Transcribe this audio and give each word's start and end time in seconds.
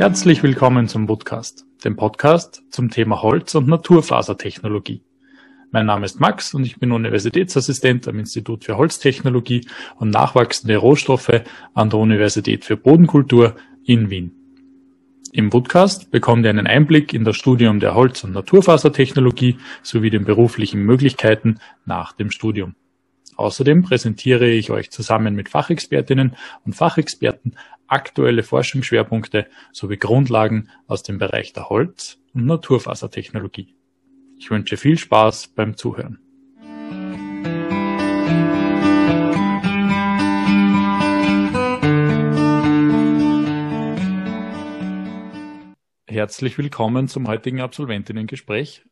Herzlich 0.00 0.42
willkommen 0.42 0.88
zum 0.88 1.06
Podcast, 1.06 1.66
dem 1.84 1.94
Podcast 1.94 2.62
zum 2.70 2.88
Thema 2.88 3.20
Holz- 3.20 3.54
und 3.54 3.68
Naturfasertechnologie. 3.68 5.02
Mein 5.72 5.84
Name 5.84 6.06
ist 6.06 6.18
Max 6.18 6.54
und 6.54 6.64
ich 6.64 6.78
bin 6.78 6.90
Universitätsassistent 6.90 8.08
am 8.08 8.18
Institut 8.18 8.64
für 8.64 8.78
Holztechnologie 8.78 9.66
und 9.98 10.08
nachwachsende 10.08 10.78
Rohstoffe 10.78 11.42
an 11.74 11.90
der 11.90 11.98
Universität 11.98 12.64
für 12.64 12.78
Bodenkultur 12.78 13.56
in 13.84 14.08
Wien. 14.08 14.32
Im 15.32 15.50
Podcast 15.50 16.10
bekommt 16.10 16.44
ihr 16.46 16.50
einen 16.50 16.66
Einblick 16.66 17.12
in 17.12 17.24
das 17.24 17.36
Studium 17.36 17.78
der 17.78 17.94
Holz- 17.94 18.24
und 18.24 18.32
Naturfasertechnologie 18.32 19.58
sowie 19.82 20.08
den 20.08 20.24
beruflichen 20.24 20.80
Möglichkeiten 20.80 21.58
nach 21.84 22.14
dem 22.14 22.30
Studium. 22.30 22.74
Außerdem 23.40 23.80
präsentiere 23.80 24.50
ich 24.50 24.70
euch 24.70 24.90
zusammen 24.90 25.34
mit 25.34 25.48
Fachexpertinnen 25.48 26.36
und 26.66 26.74
Fachexperten 26.74 27.56
aktuelle 27.86 28.42
Forschungsschwerpunkte 28.42 29.46
sowie 29.72 29.96
Grundlagen 29.96 30.68
aus 30.86 31.02
dem 31.02 31.16
Bereich 31.16 31.54
der 31.54 31.70
Holz- 31.70 32.20
und 32.34 32.44
Naturfasertechnologie. 32.44 33.74
Ich 34.36 34.50
wünsche 34.50 34.76
viel 34.76 34.98
Spaß 34.98 35.54
beim 35.54 35.74
Zuhören. 35.74 36.18
Herzlich 46.06 46.58
willkommen 46.58 47.08
zum 47.08 47.26
heutigen 47.26 47.62
Absolventinnengespräch. 47.62 48.84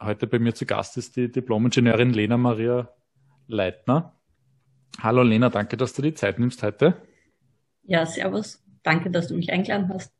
Heute 0.00 0.28
bei 0.28 0.38
mir 0.38 0.54
zu 0.54 0.64
Gast 0.64 0.96
ist 0.96 1.16
die 1.16 1.28
Diplomingenieurin 1.28 2.12
Lena 2.12 2.36
Maria 2.36 2.88
Leitner. 3.46 4.12
Hallo 5.00 5.22
Lena, 5.22 5.50
danke, 5.50 5.76
dass 5.76 5.92
du 5.92 6.02
die 6.02 6.14
Zeit 6.14 6.38
nimmst 6.38 6.62
heute. 6.62 7.02
Ja, 7.82 8.06
servus. 8.06 8.62
Danke, 8.82 9.10
dass 9.10 9.28
du 9.28 9.34
mich 9.34 9.52
eingeladen 9.52 9.88
hast. 9.92 10.12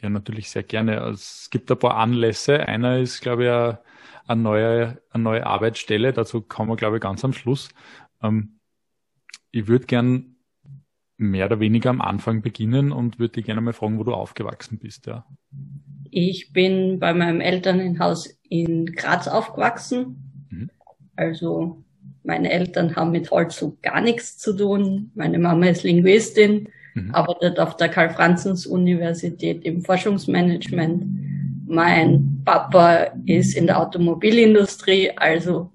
Ja, 0.00 0.08
natürlich 0.08 0.50
sehr 0.50 0.62
gerne. 0.62 0.98
Es 1.08 1.48
gibt 1.50 1.70
ein 1.70 1.78
paar 1.78 1.96
Anlässe. 1.96 2.60
Einer 2.66 2.98
ist, 2.98 3.20
glaube 3.20 3.44
ich, 3.44 4.28
eine 4.28 4.42
neue, 4.42 5.02
eine 5.10 5.22
neue 5.22 5.46
Arbeitsstelle. 5.46 6.12
Dazu 6.12 6.40
kommen 6.40 6.70
wir, 6.70 6.76
glaube 6.76 6.96
ich, 6.96 7.02
ganz 7.02 7.24
am 7.24 7.32
Schluss. 7.32 7.68
Ähm, 8.22 8.60
ich 9.50 9.66
würde 9.66 9.86
gern 9.86 10.36
mehr 11.16 11.46
oder 11.46 11.60
weniger 11.60 11.90
am 11.90 12.00
Anfang 12.00 12.40
beginnen 12.40 12.92
und 12.92 13.18
würde 13.18 13.34
dich 13.34 13.44
gerne 13.44 13.60
mal 13.60 13.74
fragen, 13.74 13.98
wo 13.98 14.04
du 14.04 14.14
aufgewachsen 14.14 14.78
bist. 14.78 15.06
Ja. 15.06 15.26
Ich 16.10 16.52
bin 16.52 16.98
bei 16.98 17.12
meinem 17.12 17.42
Elternhaus 17.42 18.26
in 18.42 18.86
Graz 18.86 19.28
aufgewachsen. 19.28 20.48
Mhm. 20.50 20.70
Also 21.14 21.84
meine 22.30 22.52
Eltern 22.52 22.94
haben 22.94 23.10
mit 23.10 23.28
Holz 23.32 23.56
so 23.56 23.76
gar 23.82 24.00
nichts 24.00 24.38
zu 24.38 24.56
tun. 24.56 25.10
Meine 25.16 25.40
Mama 25.40 25.66
ist 25.66 25.82
Linguistin, 25.82 26.68
mhm. 26.94 27.12
arbeitet 27.12 27.58
auf 27.58 27.76
der 27.76 27.88
Karl-Franzens-Universität 27.88 29.64
im 29.64 29.82
Forschungsmanagement. 29.82 31.04
Mein 31.66 32.40
Papa 32.44 33.08
ist 33.26 33.56
in 33.56 33.66
der 33.66 33.80
Automobilindustrie, 33.80 35.10
also 35.16 35.72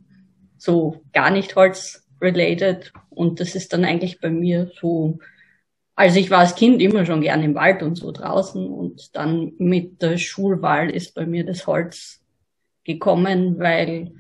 so 0.58 1.02
gar 1.12 1.30
nicht 1.30 1.58
Holz-related. 1.58 2.94
Und 3.10 3.42
das 3.42 3.54
ist 3.56 3.74
dann 3.74 3.84
eigentlich 3.84 4.22
bei 4.22 4.30
mir 4.30 4.72
so, 4.80 5.20
also 5.98 6.18
ich 6.18 6.32
war 6.32 6.40
als 6.40 6.56
Kind 6.56 6.82
immer 6.82 7.06
schon 7.06 7.20
gern 7.20 7.44
im 7.44 7.56
Wald 7.56 7.84
und 7.84 7.96
so 7.96 8.14
draußen 8.14 8.66
und 8.66 9.14
dann 9.14 9.52
mit 9.58 10.02
der 10.02 10.18
Schulwahl 10.18 10.90
ist 10.90 11.16
bei 11.16 11.26
mir 11.26 11.46
das 11.46 11.68
Holz 11.68 12.22
gekommen, 12.86 13.60
weil 13.60 14.14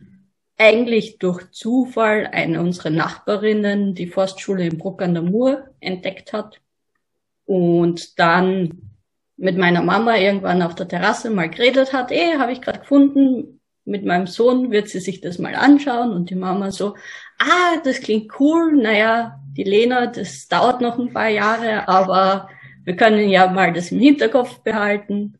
eigentlich 0.58 1.18
durch 1.20 1.52
Zufall 1.52 2.28
eine 2.32 2.62
unserer 2.62 2.90
Nachbarinnen 2.90 3.94
die 3.94 4.08
Forstschule 4.08 4.66
in 4.66 4.78
Bruck 4.78 5.02
an 5.02 5.14
der 5.14 5.24
Mur 5.24 5.68
entdeckt 5.80 6.34
hat 6.34 6.62
und 7.46 8.18
dann 8.20 8.92
mit 9.38 9.58
meiner 9.58 9.82
Mama 9.82 10.18
irgendwann 10.18 10.62
auf 10.62 10.76
der 10.76 10.88
Terrasse 10.88 11.30
mal 11.30 11.50
geredet 11.50 11.92
hat, 11.92 12.12
eh, 12.12 12.38
habe 12.38 12.54
ich 12.54 12.62
gerade 12.62 12.80
gefunden, 12.80 13.60
mit 13.84 14.04
meinem 14.04 14.28
Sohn 14.28 14.72
wird 14.72 14.90
sie 14.90 15.00
sich 15.00 15.22
das 15.22 15.38
mal 15.38 15.56
anschauen 15.56 16.12
und 16.12 16.30
die 16.30 16.36
Mama 16.36 16.72
so, 16.72 16.96
ah, 17.38 17.78
das 17.84 18.00
klingt 18.00 18.40
cool, 18.40 18.76
naja, 18.76 19.40
die 19.56 19.64
Lena, 19.64 20.08
das 20.08 20.48
dauert 20.48 20.82
noch 20.82 20.98
ein 20.98 21.14
paar 21.14 21.30
Jahre, 21.30 21.88
aber 21.88 22.50
wir 22.84 22.96
können 22.96 23.30
ja 23.30 23.48
mal 23.48 23.74
das 23.74 23.92
im 23.92 24.00
Hinterkopf 24.00 24.60
behalten. 24.60 25.38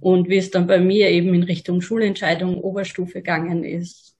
Und 0.00 0.28
wie 0.28 0.36
es 0.36 0.50
dann 0.50 0.66
bei 0.68 0.78
mir 0.78 1.10
eben 1.10 1.34
in 1.34 1.42
Richtung 1.42 1.80
Schulentscheidung 1.80 2.60
Oberstufe 2.60 3.14
gegangen 3.14 3.64
ist, 3.64 4.14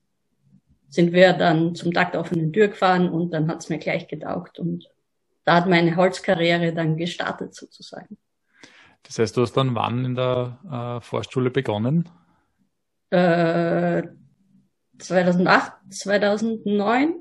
sind 0.89 1.13
wir 1.13 1.33
dann 1.35 1.75
zum 1.75 1.93
Takt 1.93 2.17
offenen 2.17 2.53
Tür 2.53 2.69
gefahren 2.69 3.09
und 3.09 3.31
dann 3.31 3.49
hat's 3.49 3.69
mir 3.69 3.79
gleich 3.79 4.09
getaugt 4.09 4.59
und 4.59 4.89
da 5.45 5.57
hat 5.57 5.69
meine 5.69 5.97
Holzkarriere 5.97 6.73
dann 6.73 6.97
gestartet 6.97 7.55
sozusagen. 7.55 8.19
Das 9.03 9.19
heißt, 9.19 9.37
du 9.37 9.43
hast 9.43 9.55
dann 9.55 9.75
wann 9.75 10.05
in 10.05 10.15
der 10.15 10.59
äh, 10.71 11.01
Vorschule 11.01 11.51
begonnen? 11.51 12.09
Äh, 13.11 14.03
2008, 14.99 15.73
2009. 15.91 17.15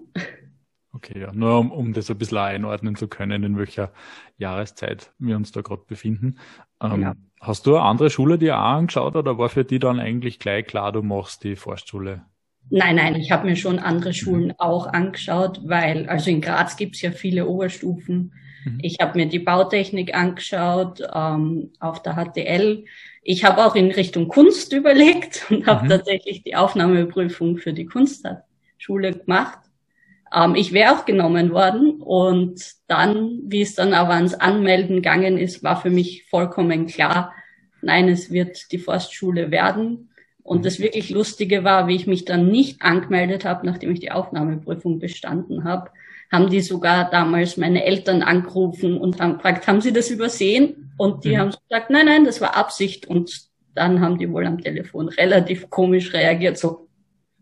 Okay, 0.94 1.22
ja, 1.22 1.32
nur 1.32 1.60
um, 1.60 1.72
um 1.72 1.94
das 1.94 2.10
ein 2.10 2.18
bisschen 2.18 2.40
einordnen 2.40 2.96
zu 2.96 3.08
können, 3.08 3.44
in 3.44 3.58
welcher 3.58 3.94
Jahreszeit 4.38 5.14
wir 5.20 5.36
uns 5.36 5.52
da 5.52 5.62
gerade 5.62 5.84
befinden. 5.86 6.40
Ähm, 6.82 7.02
ja. 7.02 7.16
Hast 7.40 7.68
du 7.68 7.76
eine 7.76 7.86
andere 7.86 8.10
Schule 8.10 8.40
dir 8.40 8.58
auch 8.58 8.64
angeschaut 8.64 9.16
oder 9.16 9.38
war 9.38 9.50
für 9.50 9.64
die 9.64 9.80
dann 9.80 10.00
eigentlich 10.00 10.40
gleich 10.40 10.66
klar, 10.66 10.92
du 10.92 11.04
machst 11.04 11.44
die 11.44 11.56
Vorschule? 11.56 12.26
Nein, 12.70 12.98
nein, 12.98 13.16
ich 13.16 13.32
habe 13.32 13.48
mir 13.48 13.56
schon 13.56 13.80
andere 13.80 14.14
Schulen 14.14 14.54
auch 14.58 14.88
angeschaut, 14.88 15.62
weil, 15.64 16.08
also 16.10 16.30
in 16.30 16.42
Graz 16.42 16.76
gibt's 16.76 17.02
ja 17.02 17.12
viele 17.12 17.48
Oberstufen. 17.48 18.34
Mhm. 18.66 18.80
Ich 18.82 18.98
habe 19.00 19.18
mir 19.18 19.28
die 19.28 19.40
Bautechnik 19.40 20.14
angeschaut, 20.14 21.02
ähm, 21.14 21.72
auf 21.80 22.02
der 22.02 22.16
HTL. 22.16 22.84
Ich 23.24 23.46
habe 23.46 23.66
auch 23.66 23.76
in 23.76 23.92
Richtung 23.92 24.28
Kunst 24.28 24.74
überlegt 24.74 25.46
und 25.50 25.66
habe 25.66 25.86
mhm. 25.86 25.90
tatsächlich 25.90 26.44
die 26.44 26.56
Aufnahmeprüfung 26.56 27.58
für 27.58 27.74
die 27.74 27.86
Kunstschule 27.86 29.14
gemacht. 29.14 29.60
Ähm, 30.34 30.56
ich 30.56 30.74
wäre 30.74 30.94
auch 30.94 31.06
genommen 31.06 31.52
worden 31.52 32.02
und 32.02 32.62
dann, 32.88 33.40
wie 33.44 33.62
es 33.62 33.76
dann 33.76 33.94
aber 33.94 34.16
ans 34.16 34.34
Anmelden 34.34 34.98
gegangen 34.98 35.38
ist, 35.38 35.64
war 35.64 35.82
für 35.82 35.90
mich 35.90 36.26
vollkommen 36.30 36.88
klar, 36.88 37.34
nein, 37.82 38.10
es 38.10 38.32
wird 38.32 38.72
die 38.72 38.78
Forstschule 38.80 39.52
werden. 39.52 40.10
Und 40.48 40.64
das 40.64 40.80
wirklich 40.80 41.10
Lustige 41.10 41.66
war, 41.66 41.90
wie 41.90 41.96
ich 41.98 42.08
mich 42.08 42.24
dann 42.24 42.48
nicht 42.48 42.82
angemeldet 42.82 43.44
habe, 43.44 43.66
nachdem 43.66 43.92
ich 43.92 44.00
die 44.00 44.14
Aufnahmeprüfung 44.14 44.98
bestanden 44.98 45.66
habe, 45.66 45.92
haben 46.32 46.50
die 46.50 46.62
sogar 46.62 47.10
damals 47.10 47.58
meine 47.58 47.84
Eltern 47.84 48.22
angerufen 48.22 48.98
und 48.98 49.20
haben 49.20 49.34
gefragt, 49.34 49.68
haben 49.68 49.82
sie 49.82 49.92
das 49.92 50.10
übersehen? 50.10 50.94
Und 50.96 51.26
die 51.26 51.36
mhm. 51.36 51.38
haben 51.40 51.50
gesagt, 51.50 51.90
nein, 51.90 52.06
nein, 52.06 52.24
das 52.24 52.40
war 52.40 52.56
Absicht. 52.56 53.08
Und 53.08 53.50
dann 53.76 54.00
haben 54.00 54.18
die 54.18 54.32
wohl 54.32 54.48
am 54.48 54.62
Telefon 54.62 55.10
relativ 55.10 55.70
komisch 55.70 56.14
reagiert, 56.14 56.58
so. 56.58 56.88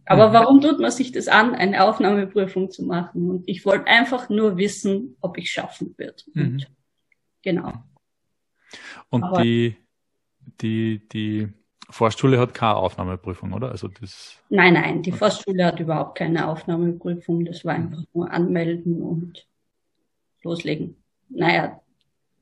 Aber 0.07 0.29
mhm. 0.29 0.33
warum 0.33 0.61
tut 0.61 0.79
man 0.79 0.89
sich 0.89 1.11
das 1.11 1.27
an, 1.27 1.53
eine 1.53 1.83
Aufnahmeprüfung 1.83 2.71
zu 2.71 2.85
machen? 2.85 3.29
Und 3.29 3.47
ich 3.47 3.67
wollte 3.67 3.85
einfach 3.85 4.29
nur 4.29 4.57
wissen, 4.57 5.15
ob 5.21 5.37
ich 5.37 5.51
schaffen 5.51 5.93
wird. 5.97 6.25
Mhm. 6.33 6.63
Genau. 7.43 7.71
Und 9.11 9.23
Aber 9.23 9.43
die, 9.43 9.75
die, 10.59 11.07
die, 11.07 11.53
Forstschule 11.89 12.39
hat 12.39 12.53
keine 12.53 12.75
Aufnahmeprüfung, 12.75 13.53
oder? 13.53 13.69
Also 13.69 13.87
das. 13.87 14.39
Nein, 14.49 14.73
nein, 14.73 15.01
die 15.01 15.11
Forstschule 15.11 15.65
hat 15.65 15.79
überhaupt 15.79 16.17
keine 16.17 16.47
Aufnahmeprüfung. 16.47 17.45
Das 17.45 17.63
war 17.65 17.75
einfach 17.75 18.03
nur 18.13 18.31
anmelden 18.31 19.01
und 19.01 19.47
loslegen. 20.43 20.95
Naja, 21.29 21.79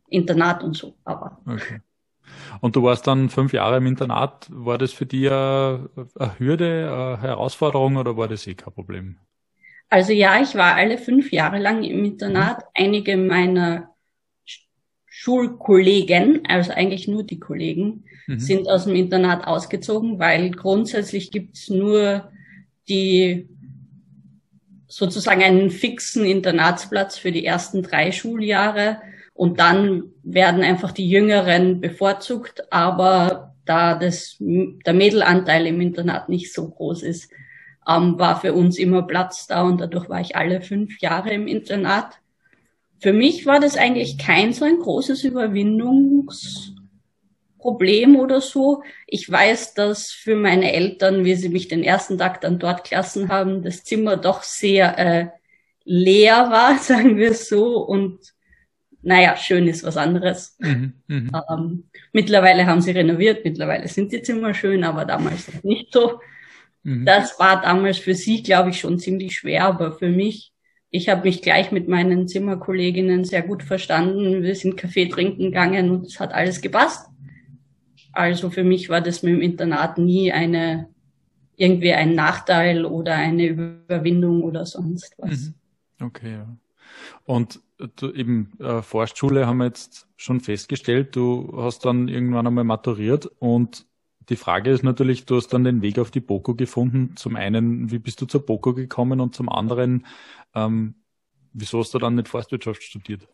Internat 0.10 0.64
und 0.64 0.76
so, 0.76 0.96
aber. 1.04 1.40
Okay. 1.46 1.82
Und 2.62 2.76
du 2.76 2.84
warst 2.84 3.06
dann 3.08 3.30
fünf 3.30 3.54
Jahre 3.54 3.78
im 3.78 3.86
Internat. 3.86 4.48
War 4.50 4.78
das 4.78 4.94
für 4.94 5.06
dich 5.06 5.30
eine, 5.30 5.90
eine 6.18 6.40
Hürde, 6.40 6.90
eine 6.92 7.22
Herausforderung 7.22 7.98
oder 7.98 8.16
war 8.16 8.28
das 8.28 8.48
eh 8.48 8.56
kein 8.56 8.74
Problem? 8.74 9.18
Also 9.90 10.14
ja, 10.14 10.42
ich 10.42 10.56
war 10.56 10.76
alle 10.76 10.98
fünf 10.98 11.32
Jahre 11.32 11.60
lang 11.60 11.84
im 11.84 12.06
Internat. 12.06 12.60
Mhm. 12.60 12.64
Einige 12.76 13.18
meiner 13.18 13.93
Schulkollegen, 15.24 16.42
also 16.50 16.74
eigentlich 16.74 17.08
nur 17.08 17.24
die 17.24 17.40
Kollegen, 17.40 18.04
mhm. 18.28 18.40
sind 18.40 18.70
aus 18.70 18.84
dem 18.84 18.96
Internat 18.96 19.48
ausgezogen, 19.48 20.20
weil 20.20 20.52
grundsätzlich 20.52 21.32
gibt's 21.32 21.70
nur 21.70 22.30
die 22.90 23.48
sozusagen 24.86 25.42
einen 25.42 25.72
fixen 25.72 26.26
Internatsplatz 26.26 27.18
für 27.18 27.32
die 27.32 27.46
ersten 27.46 27.84
drei 27.84 28.12
Schuljahre 28.12 28.98
und 29.34 29.62
dann 29.62 30.12
werden 30.24 30.62
einfach 30.62 30.92
die 30.92 31.10
Jüngeren 31.10 31.80
bevorzugt, 31.80 32.74
aber 32.74 33.56
da 33.64 33.96
das, 33.96 34.36
der 34.40 34.94
Mädelanteil 34.94 35.68
im 35.68 35.80
Internat 35.80 36.28
nicht 36.28 36.54
so 36.54 36.68
groß 36.70 37.02
ist, 37.02 37.32
ähm, 37.88 38.20
war 38.20 38.42
für 38.42 38.52
uns 38.52 38.78
immer 38.78 39.04
Platz 39.04 39.48
da 39.48 39.62
und 39.62 39.80
dadurch 39.80 40.10
war 40.10 40.20
ich 40.20 40.36
alle 40.36 40.60
fünf 40.60 41.00
Jahre 41.00 41.32
im 41.32 41.48
Internat. 41.48 42.20
Für 43.04 43.12
mich 43.12 43.46
war 43.46 43.60
das 43.60 43.76
eigentlich 43.76 44.18
kein 44.18 44.54
so 44.54 44.64
ein 44.64 44.80
großes 44.80 45.26
Überwindungsproblem 45.26 48.16
oder 48.16 48.40
so. 48.40 48.82
Ich 49.08 49.30
weiß, 49.30 49.74
dass 49.74 50.12
für 50.12 50.38
meine 50.38 50.72
Eltern, 50.72 51.26
wie 51.26 51.36
sie 51.36 51.50
mich 51.50 51.68
den 51.68 51.84
ersten 51.84 52.18
Tag 52.18 52.40
dann 52.40 52.60
dort 52.60 52.90
gelassen 52.90 53.28
haben, 53.28 53.62
das 53.62 53.84
Zimmer 53.84 54.16
doch 54.16 54.44
sehr 54.44 54.98
äh, 54.98 55.28
leer 55.84 56.50
war, 56.50 56.78
sagen 56.80 57.18
wir 57.18 57.34
so. 57.34 57.80
Und 57.80 58.22
naja, 59.02 59.36
schön 59.36 59.68
ist 59.68 59.84
was 59.84 59.98
anderes. 59.98 60.56
Mhm, 60.60 60.94
mh. 61.08 61.46
ähm, 61.52 61.90
mittlerweile 62.14 62.68
haben 62.68 62.80
sie 62.80 62.92
renoviert, 62.92 63.44
mittlerweile 63.44 63.90
sind 63.90 64.14
die 64.14 64.22
Zimmer 64.22 64.54
schön, 64.54 64.86
aber 64.86 65.04
damals 65.04 65.52
nicht 65.62 65.92
so. 65.92 66.22
Mhm. 66.84 67.06
Das 67.06 67.38
war 67.38 67.62
damals 67.62 67.98
für 67.98 68.16
sie, 68.16 68.44
glaube 68.44 68.70
ich, 68.70 68.80
schon 68.80 68.98
ziemlich 68.98 69.36
schwer, 69.36 69.66
aber 69.66 69.92
für 69.92 70.08
mich, 70.08 70.53
ich 70.96 71.10
habe 71.10 71.24
mich 71.24 71.42
gleich 71.42 71.72
mit 71.72 71.88
meinen 71.88 72.28
Zimmerkolleginnen 72.28 73.26
sehr 73.26 73.42
gut 73.42 73.64
verstanden. 73.64 74.44
Wir 74.44 74.56
sind 74.56 74.78
Kaffee 74.78 75.08
trinken 75.10 75.46
gegangen 75.46 75.90
und 75.90 76.06
es 76.06 76.20
hat 76.20 76.32
alles 76.32 76.62
gepasst. 76.62 77.10
Also 78.12 78.52
für 78.52 78.64
mich 78.64 78.90
war 78.90 79.02
das 79.02 79.24
mit 79.24 79.34
dem 79.34 79.42
Internat 79.42 79.98
nie 79.98 80.32
eine 80.32 80.88
irgendwie 81.56 81.94
ein 81.94 82.14
Nachteil 82.14 82.86
oder 82.86 83.16
eine 83.16 83.48
Überwindung 83.48 84.44
oder 84.44 84.68
sonst 84.68 85.16
was. 85.18 85.52
Mhm. 86.00 86.06
Okay. 86.06 86.40
Und 87.26 87.60
du, 87.96 88.12
eben 88.12 88.52
äh, 88.60 88.84
Forstschule 88.84 89.48
haben 89.48 89.58
wir 89.58 89.66
jetzt 89.66 90.08
schon 90.16 90.42
festgestellt, 90.42 91.16
du 91.16 91.54
hast 91.58 91.86
dann 91.86 92.08
irgendwann 92.08 92.46
einmal 92.46 92.66
maturiert 92.66 93.26
und 93.40 93.88
die 94.30 94.36
Frage 94.36 94.72
ist 94.72 94.84
natürlich, 94.84 95.26
du 95.26 95.36
hast 95.36 95.50
dann 95.50 95.64
den 95.64 95.82
Weg 95.82 96.00
auf 96.00 96.12
die 96.12 96.20
BOKU 96.20 96.56
gefunden. 96.56 97.16
Zum 97.16 97.36
einen, 97.36 97.92
wie 97.92 98.00
bist 98.00 98.22
du 98.22 98.26
zur 98.26 98.46
BOKU 98.46 98.74
gekommen 98.74 99.20
und 99.20 99.36
zum 99.36 99.50
anderen, 99.50 100.06
ähm, 100.56 100.96
wieso 101.54 101.80
hast 101.80 101.94
du 101.94 102.00
dann 102.00 102.16
nicht 102.16 102.28
Forstwirtschaft 102.28 102.84
studiert? 102.84 103.28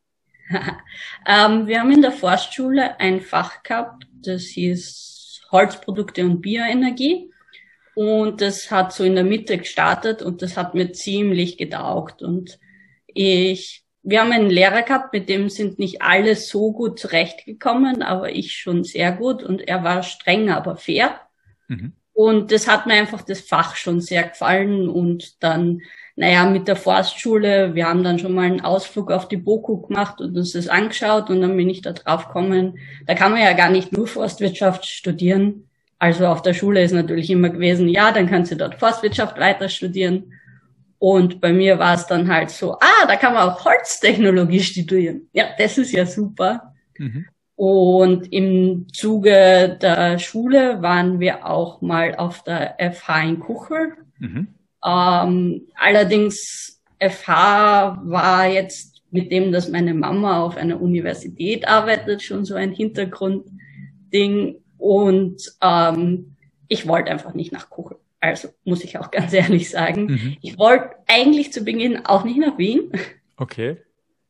ähm, 1.26 1.68
wir 1.68 1.80
haben 1.80 1.92
in 1.92 2.02
der 2.02 2.12
Forstschule 2.12 3.00
ein 3.00 3.22
Fach 3.22 3.62
gehabt, 3.64 4.08
das 4.14 4.44
hieß 4.44 5.48
Holzprodukte 5.52 6.26
und 6.26 6.42
Bioenergie. 6.42 7.32
Und 7.96 8.42
das 8.42 8.72
hat 8.72 8.94
so 8.94 9.04
in 9.04 9.16
der 9.16 9.24
Mitte 9.24 9.58
gestartet 9.58 10.22
und 10.22 10.42
das 10.42 10.56
hat 10.56 10.74
mir 10.74 10.94
ziemlich 10.94 11.58
getaugt. 11.58 12.22
Und 12.22 12.60
ich, 13.08 13.84
wir 14.04 14.22
haben 14.22 14.32
einen 14.32 14.50
Lehrer 14.50 14.82
gehabt, 14.84 15.14
mit 15.14 15.30
dem 15.30 15.50
sind 15.50 15.80
nicht 15.80 16.02
alle 16.02 16.36
so 16.36 16.72
gut 16.72 17.00
zurechtgekommen, 17.00 18.02
aber 18.02 18.32
ich 18.32 18.54
schon 18.54 18.84
sehr 18.84 19.12
gut. 19.12 19.44
Und 19.44 19.68
er 19.68 19.84
war 19.84 20.04
streng, 20.04 20.50
aber 20.50 20.78
fair. 20.78 21.20
Mhm. 21.68 21.94
Und 22.14 22.52
das 22.52 22.68
hat 22.68 22.86
mir 22.86 22.94
einfach 22.94 23.22
das 23.22 23.42
Fach 23.42 23.76
schon 23.76 24.02
sehr 24.02 24.24
gefallen. 24.24 24.90
Und 24.90 25.44
dann, 25.44 25.82
naja, 26.16 26.50
mit 26.50 26.68
der 26.68 26.76
Forstschule, 26.76 27.76
wir 27.76 27.88
haben 27.88 28.04
dann 28.04 28.20
schon 28.20 28.34
mal 28.34 28.46
einen 28.46 28.62
Ausflug 28.62 29.12
auf 29.12 29.28
die 29.28 29.38
BOKU 29.38 29.88
gemacht 29.88 30.20
und 30.22 30.36
uns 30.36 30.54
das 30.54 30.68
angeschaut. 30.68 31.30
Und 31.30 31.42
dann 31.42 31.56
bin 31.56 31.70
ich 31.70 31.82
da 31.82 31.94
drauf 31.94 32.28
gekommen, 32.28 32.80
da 33.06 33.16
kann 33.16 33.32
man 33.32 33.42
ja 33.42 33.54
gar 33.54 33.70
nicht 33.70 33.92
nur 33.92 34.08
Forstwirtschaft 34.08 34.86
studieren 34.86 35.70
also 36.00 36.28
auf 36.28 36.42
der 36.42 36.54
Schule 36.54 36.82
ist 36.82 36.94
natürlich 36.94 37.30
immer 37.30 37.50
gewesen, 37.50 37.90
ja, 37.90 38.14
dann 38.14 38.30
kannst 38.30 38.52
du 38.52 38.56
dort 38.56 38.76
Forstwirtschaft 38.76 39.38
weiter 39.38 39.68
studieren. 39.68 40.34
Und 41.00 41.40
bei 41.40 41.54
mir 41.54 41.80
war 41.80 41.96
es 41.96 42.06
dann 42.08 42.28
halt 42.28 42.50
so, 42.50 42.74
ah, 42.74 43.06
da 43.08 43.16
kann 43.16 43.34
man 43.34 43.50
auch 43.50 43.64
Holztechnologie 43.64 44.60
studieren. 44.60 45.30
Ja, 45.32 45.46
das 45.58 45.78
ist 45.78 45.94
ja 45.94 46.06
super. 46.06 46.74
Mhm. 46.98 47.26
Und 47.56 48.32
im 48.32 48.88
Zuge 48.94 49.78
der 49.82 50.20
Schule 50.20 50.82
waren 50.82 51.20
wir 51.20 51.46
auch 51.46 51.82
mal 51.82 52.16
auf 52.16 52.44
der 52.44 52.76
FH 52.80 53.22
in 53.24 53.40
Kuchel. 53.40 53.94
Mhm. 54.18 54.48
Ähm, 54.86 55.68
allerdings 55.76 56.82
FH 57.00 58.02
war 58.04 58.48
jetzt 58.48 59.02
mit 59.12 59.32
dem, 59.32 59.52
dass 59.52 59.70
meine 59.70 59.94
Mama 59.94 60.42
auf 60.42 60.58
einer 60.58 60.82
Universität 60.82 61.68
arbeitet, 61.68 62.22
schon 62.22 62.46
so 62.46 62.56
ein 62.56 62.72
Hintergrundding. 62.72 64.62
Und 64.78 65.42
ähm, 65.62 66.36
ich 66.68 66.88
wollte 66.88 67.12
einfach 67.12 67.34
nicht 67.34 67.52
nach 67.52 67.70
Kuchel. 67.70 67.99
Also 68.20 68.50
muss 68.64 68.84
ich 68.84 68.98
auch 68.98 69.12
ganz 69.12 69.34
ehrlich 69.42 69.70
sagen. 69.70 70.06
Mhm. 70.08 70.38
Ich 70.42 70.58
wollte 70.58 70.96
eigentlich 71.08 71.54
zu 71.54 71.64
Beginn 71.64 72.06
auch 72.06 72.24
nicht 72.24 72.40
nach 72.40 72.58
Wien. 72.58 72.92
Okay. 73.38 73.78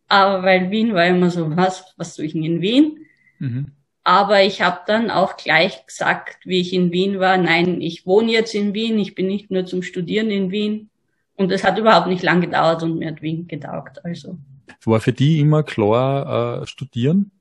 Aber 0.08 0.44
weil 0.44 0.72
Wien 0.72 0.94
war 0.94 1.06
immer 1.06 1.30
so, 1.30 1.56
was, 1.56 1.94
was 1.98 2.16
tue 2.16 2.26
ich 2.26 2.34
denn 2.34 2.44
in 2.44 2.62
Wien? 2.62 3.06
Mhm. 3.40 3.72
Aber 4.04 4.42
ich 4.42 4.62
habe 4.62 4.80
dann 4.88 5.12
auch 5.12 5.38
gleich 5.38 5.86
gesagt, 5.86 6.40
wie 6.46 6.60
ich 6.60 6.74
in 6.74 6.92
Wien 6.92 7.20
war, 7.20 7.38
nein, 7.38 7.80
ich 7.82 8.06
wohne 8.06 8.32
jetzt 8.32 8.56
in 8.56 8.74
Wien, 8.74 8.98
ich 8.98 9.14
bin 9.14 9.28
nicht 9.28 9.52
nur 9.52 9.66
zum 9.66 9.84
Studieren 9.84 10.32
in 10.32 10.52
Wien. 10.52 10.90
Und 11.36 11.52
es 11.52 11.64
hat 11.64 11.78
überhaupt 11.78 12.08
nicht 12.08 12.24
lang 12.24 12.42
gedauert 12.42 12.84
und 12.84 12.98
mir 12.98 13.10
hat 13.10 13.22
Wien 13.22 13.48
getaugt. 13.48 14.04
Also. 14.04 14.38
War 14.84 15.00
für 15.00 15.14
die 15.14 15.40
immer 15.40 15.64
klar 15.64 16.62
äh, 16.62 16.68
studieren? 16.68 17.32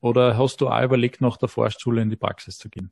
Oder 0.00 0.36
hast 0.36 0.60
du 0.60 0.68
auch 0.68 0.82
überlegt, 0.82 1.20
nach 1.20 1.36
der 1.36 1.48
Forstschule 1.48 2.02
in 2.02 2.10
die 2.10 2.16
Praxis 2.16 2.58
zu 2.58 2.68
gehen? 2.68 2.90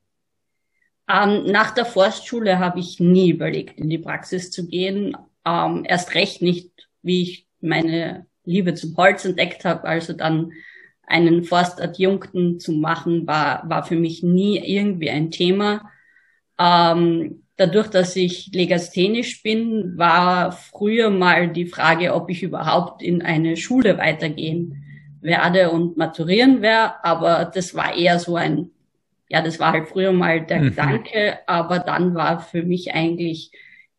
Ähm, 1.08 1.44
nach 1.46 1.72
der 1.72 1.84
Forstschule 1.84 2.58
habe 2.58 2.80
ich 2.80 3.00
nie 3.00 3.30
überlegt, 3.30 3.78
in 3.78 3.88
die 3.88 3.98
Praxis 3.98 4.50
zu 4.50 4.66
gehen. 4.66 5.16
Ähm, 5.44 5.84
erst 5.86 6.14
recht 6.14 6.42
nicht, 6.42 6.70
wie 7.02 7.22
ich 7.22 7.46
meine 7.60 8.26
Liebe 8.44 8.74
zum 8.74 8.96
Holz 8.96 9.24
entdeckt 9.24 9.64
habe. 9.64 9.84
Also 9.84 10.12
dann 10.12 10.52
einen 11.06 11.44
Forstadjunkten 11.44 12.58
zu 12.58 12.72
machen, 12.72 13.26
war, 13.26 13.68
war 13.68 13.84
für 13.84 13.96
mich 13.96 14.22
nie 14.22 14.58
irgendwie 14.58 15.10
ein 15.10 15.30
Thema. 15.30 15.90
Ähm, 16.58 17.44
dadurch, 17.56 17.88
dass 17.88 18.16
ich 18.16 18.50
legasthenisch 18.52 19.42
bin, 19.42 19.96
war 19.96 20.52
früher 20.52 21.10
mal 21.10 21.48
die 21.48 21.66
Frage, 21.66 22.14
ob 22.14 22.28
ich 22.30 22.42
überhaupt 22.42 23.02
in 23.02 23.22
eine 23.22 23.56
Schule 23.56 23.98
weitergehen 23.98 24.82
werde 25.20 25.70
und 25.70 25.96
maturieren 25.96 26.62
werde, 26.62 27.04
aber 27.04 27.50
das 27.52 27.74
war 27.74 27.94
eher 27.94 28.18
so 28.18 28.36
ein, 28.36 28.70
ja, 29.28 29.42
das 29.42 29.58
war 29.58 29.72
halt 29.72 29.88
früher 29.88 30.12
mal 30.12 30.44
der 30.44 30.60
mhm. 30.60 30.64
Gedanke, 30.70 31.38
aber 31.46 31.78
dann 31.78 32.14
war 32.14 32.40
für 32.40 32.62
mich 32.62 32.94
eigentlich 32.94 33.50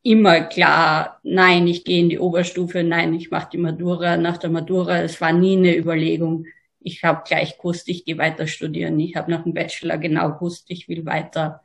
immer 0.03 0.41
klar, 0.41 1.19
nein, 1.23 1.67
ich 1.67 1.83
gehe 1.83 1.99
in 1.99 2.09
die 2.09 2.19
Oberstufe, 2.19 2.83
nein, 2.83 3.13
ich 3.13 3.29
mache 3.29 3.49
die 3.51 3.57
Matura 3.57 4.17
nach 4.17 4.37
der 4.37 4.49
Matura. 4.49 5.01
Es 5.01 5.19
war 5.19 5.33
nie 5.33 5.57
eine 5.57 5.75
Überlegung. 5.75 6.45
Ich 6.79 7.03
habe 7.03 7.23
gleich 7.27 7.57
gewusst, 7.57 7.89
ich 7.89 8.05
gehe 8.05 8.17
weiter 8.17 8.47
studieren. 8.47 8.99
Ich 8.99 9.15
habe 9.15 9.29
nach 9.29 9.43
dem 9.43 9.53
Bachelor 9.53 9.97
genau 9.97 10.33
gewusst, 10.33 10.65
ich 10.69 10.87
will 10.87 11.05
weiter 11.05 11.61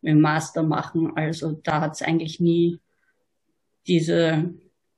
mit 0.00 0.12
dem 0.12 0.20
Master 0.20 0.64
machen. 0.64 1.12
Also 1.14 1.52
da 1.62 1.82
hat 1.82 1.92
es 1.92 2.02
eigentlich 2.02 2.40
nie 2.40 2.80
diese, 3.86 4.54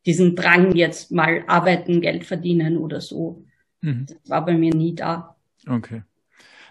diesen 0.06 0.34
Drang, 0.36 0.74
jetzt 0.74 1.12
mal 1.12 1.44
arbeiten, 1.46 2.00
Geld 2.00 2.24
verdienen 2.24 2.78
oder 2.78 3.02
so 3.02 3.44
Mhm. 3.86 4.06
Das 4.06 4.30
war 4.30 4.44
bei 4.44 4.54
mir 4.54 4.74
nie 4.74 4.94
da. 4.94 5.36
Okay. 5.68 6.02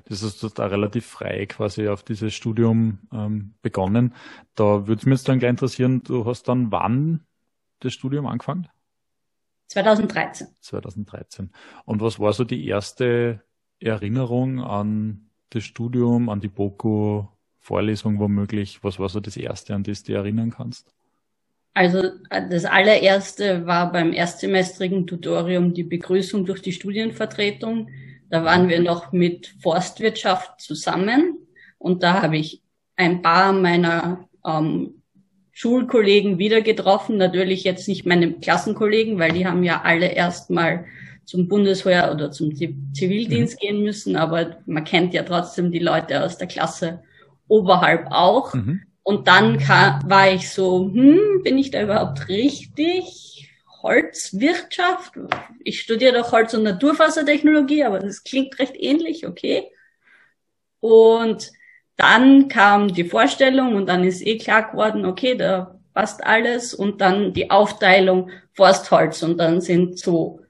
Das 0.05 0.21
ist 0.21 0.43
da 0.59 0.67
relativ 0.67 1.05
frei 1.05 1.47
quasi 1.47 1.87
auf 1.87 2.03
dieses 2.03 2.33
Studium 2.33 2.99
ähm, 3.11 3.55
begonnen. 3.61 4.13
Da 4.53 4.87
würde 4.87 4.99
es 4.99 5.05
mich 5.05 5.19
jetzt 5.19 5.27
dann 5.27 5.39
gleich 5.39 5.49
interessieren, 5.49 6.03
du 6.03 6.25
hast 6.25 6.47
dann 6.47 6.71
wann 6.71 7.25
das 7.79 7.93
Studium 7.93 8.27
angefangen? 8.27 8.67
2013. 9.67 10.47
2013. 10.61 11.49
Und 11.85 12.01
was 12.01 12.19
war 12.19 12.33
so 12.33 12.43
die 12.43 12.67
erste 12.67 13.41
Erinnerung 13.79 14.61
an 14.61 15.29
das 15.49 15.63
Studium, 15.63 16.29
an 16.29 16.39
die 16.39 16.49
BOKU, 16.49 17.27
Vorlesung 17.59 18.19
womöglich? 18.19 18.83
Was 18.83 18.99
war 18.99 19.09
so 19.09 19.19
das 19.19 19.37
erste, 19.37 19.73
an 19.73 19.83
das 19.83 20.03
du 20.03 20.07
dich 20.07 20.15
erinnern 20.15 20.51
kannst? 20.51 20.93
Also 21.73 22.03
äh, 22.29 22.47
das 22.49 22.65
allererste 22.65 23.65
war 23.65 23.91
beim 23.91 24.13
erstsemestrigen 24.13 25.07
Tutorium 25.07 25.73
die 25.73 25.83
Begrüßung 25.83 26.45
durch 26.45 26.61
die 26.61 26.71
Studienvertretung. 26.71 27.89
Da 28.29 28.43
waren 28.43 28.69
wir 28.69 28.81
noch 28.81 29.11
mit 29.11 29.55
Forstwirtschaft 29.61 30.59
zusammen 30.61 31.37
und 31.77 32.03
da 32.03 32.21
habe 32.21 32.37
ich 32.37 32.61
ein 32.95 33.21
paar 33.21 33.53
meiner 33.53 34.27
ähm, 34.45 35.01
Schulkollegen 35.51 36.37
wieder 36.37 36.61
getroffen. 36.61 37.17
Natürlich 37.17 37.63
jetzt 37.63 37.87
nicht 37.87 38.05
meine 38.05 38.33
Klassenkollegen, 38.33 39.19
weil 39.19 39.31
die 39.31 39.47
haben 39.47 39.63
ja 39.63 39.81
alle 39.83 40.07
erstmal 40.07 40.85
zum 41.25 41.47
Bundesheer 41.47 42.11
oder 42.13 42.31
zum 42.31 42.55
Zivildienst 42.55 43.55
mhm. 43.55 43.59
gehen 43.59 43.83
müssen, 43.83 44.15
aber 44.15 44.57
man 44.65 44.83
kennt 44.83 45.13
ja 45.13 45.23
trotzdem 45.23 45.71
die 45.71 45.79
Leute 45.79 46.23
aus 46.23 46.37
der 46.37 46.47
Klasse 46.47 47.01
oberhalb 47.47 48.07
auch. 48.11 48.53
Mhm. 48.53 48.81
Und 49.03 49.27
dann 49.27 49.59
kam, 49.59 50.09
war 50.09 50.31
ich 50.31 50.49
so, 50.49 50.91
hm, 50.91 51.41
bin 51.43 51.57
ich 51.57 51.71
da 51.71 51.83
überhaupt 51.83 52.27
richtig? 52.27 53.34
Holzwirtschaft? 53.85 55.13
Ich 55.63 55.79
studiere 55.81 56.13
doch 56.13 56.31
Holz- 56.31 56.55
und 56.55 56.63
Naturfasertechnologie, 56.63 57.83
aber 57.83 57.99
das 57.99 58.23
klingt 58.23 58.57
recht 58.57 58.75
ähnlich, 58.75 59.27
okay. 59.27 59.67
Und 60.79 61.51
dann 61.95 62.47
kam 62.47 62.93
die 62.93 63.03
Vorstellung 63.03 63.75
und 63.75 63.87
dann 63.87 64.03
ist 64.03 64.25
eh 64.25 64.37
klar 64.37 64.71
geworden, 64.71 65.05
okay, 65.05 65.35
da 65.35 65.79
passt 65.93 66.25
alles 66.25 66.73
und 66.73 66.99
dann 66.99 67.33
die 67.33 67.51
Aufteilung 67.51 68.31
Forstholz 68.53 69.21
und 69.21 69.37
dann 69.37 69.61
sind 69.61 69.99
so 69.99 70.41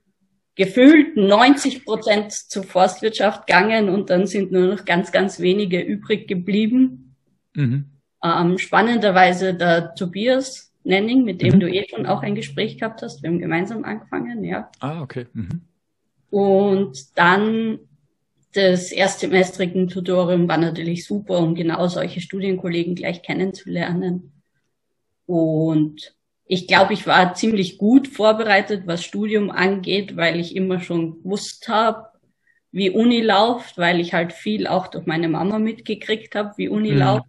gefühlt 0.55 1.17
90 1.17 1.83
Prozent 1.85 2.31
zur 2.31 2.63
Forstwirtschaft 2.63 3.45
gegangen 3.45 3.89
und 3.89 4.09
dann 4.09 4.25
sind 4.25 4.51
nur 4.51 4.67
noch 4.67 4.85
ganz, 4.85 5.11
ganz 5.11 5.39
wenige 5.39 5.81
übrig 5.81 6.27
geblieben. 6.27 7.15
Mhm. 7.53 7.85
Ähm, 8.23 8.57
spannenderweise 8.57 9.53
der 9.53 9.93
Tobias 9.93 10.71
Nenning, 10.85 11.23
mit 11.23 11.41
dem 11.41 11.55
mhm. 11.55 11.59
du 11.59 11.69
eh 11.69 11.87
schon 11.89 12.05
auch 12.05 12.21
ein 12.21 12.35
Gespräch 12.35 12.77
gehabt 12.77 13.01
hast. 13.01 13.23
Wir 13.23 13.29
haben 13.29 13.39
gemeinsam 13.39 13.83
angefangen, 13.83 14.43
ja. 14.43 14.69
Ah, 14.79 15.01
okay. 15.01 15.25
Mhm. 15.33 15.61
Und 16.29 17.17
dann 17.17 17.79
das 18.53 18.91
erstsemestrigen 18.91 19.89
Tutorium 19.89 20.47
war 20.47 20.57
natürlich 20.57 21.05
super, 21.05 21.39
um 21.39 21.55
genau 21.55 21.87
solche 21.87 22.21
Studienkollegen 22.21 22.95
gleich 22.95 23.21
kennenzulernen. 23.21 24.31
Und 25.25 26.15
ich 26.45 26.67
glaube, 26.67 26.93
ich 26.93 27.05
war 27.05 27.33
ziemlich 27.33 27.77
gut 27.77 28.07
vorbereitet, 28.07 28.83
was 28.85 29.03
Studium 29.03 29.51
angeht, 29.51 30.15
weil 30.15 30.39
ich 30.39 30.55
immer 30.55 30.79
schon 30.79 31.23
gewusst 31.23 31.67
habe, 31.67 32.07
wie 32.71 32.89
Uni 32.89 33.21
läuft, 33.21 33.77
weil 33.77 33.99
ich 33.99 34.13
halt 34.13 34.31
viel 34.31 34.67
auch 34.67 34.87
durch 34.87 35.05
meine 35.05 35.27
Mama 35.27 35.59
mitgekriegt 35.59 36.35
habe, 36.35 36.53
wie 36.57 36.69
Uni 36.69 36.91
mhm. 36.91 36.99
läuft. 36.99 37.25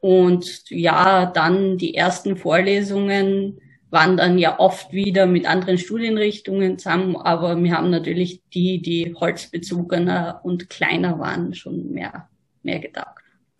Und 0.00 0.64
ja, 0.70 1.26
dann 1.26 1.76
die 1.76 1.94
ersten 1.94 2.36
Vorlesungen 2.36 3.60
waren 3.90 4.16
dann 4.16 4.38
ja 4.38 4.58
oft 4.58 4.92
wieder 4.92 5.26
mit 5.26 5.46
anderen 5.46 5.78
Studienrichtungen 5.78 6.78
zusammen, 6.78 7.16
aber 7.16 7.60
wir 7.62 7.72
haben 7.72 7.90
natürlich 7.90 8.42
die, 8.52 8.82
die 8.82 9.14
holzbezogener 9.14 10.40
und 10.44 10.68
kleiner 10.68 11.18
waren, 11.18 11.54
schon 11.54 11.90
mehr, 11.90 12.28
mehr 12.62 12.80
gedacht. 12.80 13.16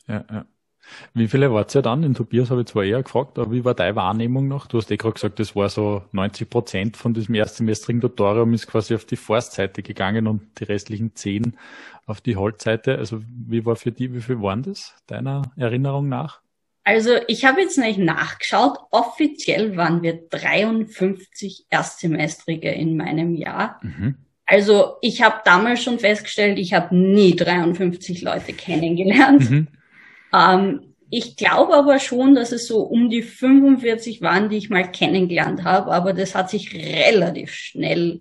Ja, 0.07 0.25
ja. 0.31 0.47
Wie 1.15 1.29
viele 1.29 1.53
wart 1.53 1.75
ihr 1.75 1.83
dann? 1.83 2.03
Den 2.03 2.15
Tobias 2.15 2.51
habe 2.51 2.63
ich 2.63 2.67
zwar 2.67 2.85
eher 2.85 3.03
gefragt, 3.03 3.39
aber 3.39 3.53
wie 3.53 3.65
war 3.65 3.75
deine 3.75 3.97
Wahrnehmung 3.97 4.49
noch? 4.49 4.67
Du 4.67 4.79
hast 4.79 4.91
eh 4.91 4.97
gerade 4.97 5.15
gesagt, 5.15 5.39
das 5.39 5.55
war 5.57 5.69
so 5.69 6.03
90 6.13 6.49
Prozent 6.49 6.97
von 6.97 7.15
diesem 7.15 7.35
erstsemestrigen 7.35 8.01
Tutorium 8.01 8.53
ist 8.55 8.67
quasi 8.67 8.95
auf 8.95 9.05
die 9.05 9.17
Forstseite 9.17 9.83
gegangen 9.83 10.27
und 10.27 10.61
die 10.61 10.65
restlichen 10.65 11.15
zehn 11.15 11.57
auf 12.07 12.21
die 12.21 12.37
Holzseite. 12.37 12.99
Also 12.99 13.23
wie 13.47 13.65
war 13.65 13.77
für 13.77 13.93
die, 13.93 14.15
wie 14.15 14.21
viel 14.21 14.41
waren 14.41 14.63
das 14.63 14.95
deiner 15.07 15.43
Erinnerung 15.57 16.09
nach? 16.09 16.41
Also 16.85 17.17
ich 17.27 17.45
habe 17.45 17.61
jetzt 17.61 17.77
nicht 17.77 17.99
nachgeschaut. 17.99 18.79
Offiziell 18.91 19.77
waren 19.77 20.03
wir 20.03 20.27
53 20.31 21.67
Erstsemestrige 21.69 22.71
in 22.71 22.97
meinem 22.97 23.35
Jahr. 23.35 23.79
Mhm. 23.83 24.15
Also 24.47 24.95
ich 25.03 25.21
habe 25.21 25.43
damals 25.45 25.83
schon 25.83 25.99
festgestellt, 25.99 26.59
ich 26.59 26.73
habe 26.73 26.97
nie 26.97 27.37
53 27.37 28.23
Leute 28.23 28.55
kennengelernt. 28.55 29.51
Mhm. 29.51 29.69
Ähm, 30.33 30.95
ich 31.11 31.37
glaube 31.37 31.75
aber 31.75 31.99
schon, 31.99 32.35
dass 32.35 32.53
es 32.53 32.67
so 32.67 32.81
um 32.81 33.09
die 33.09 33.23
45 33.23 34.21
waren, 34.21 34.51
die 34.51 34.59
ich 34.59 34.69
mal 34.69 34.91
kennengelernt 34.91 35.65
habe, 35.65 35.91
aber 35.93 36.13
das 36.13 36.35
hat 36.35 36.51
sich 36.51 36.75
relativ 36.75 37.53
schnell 37.53 38.21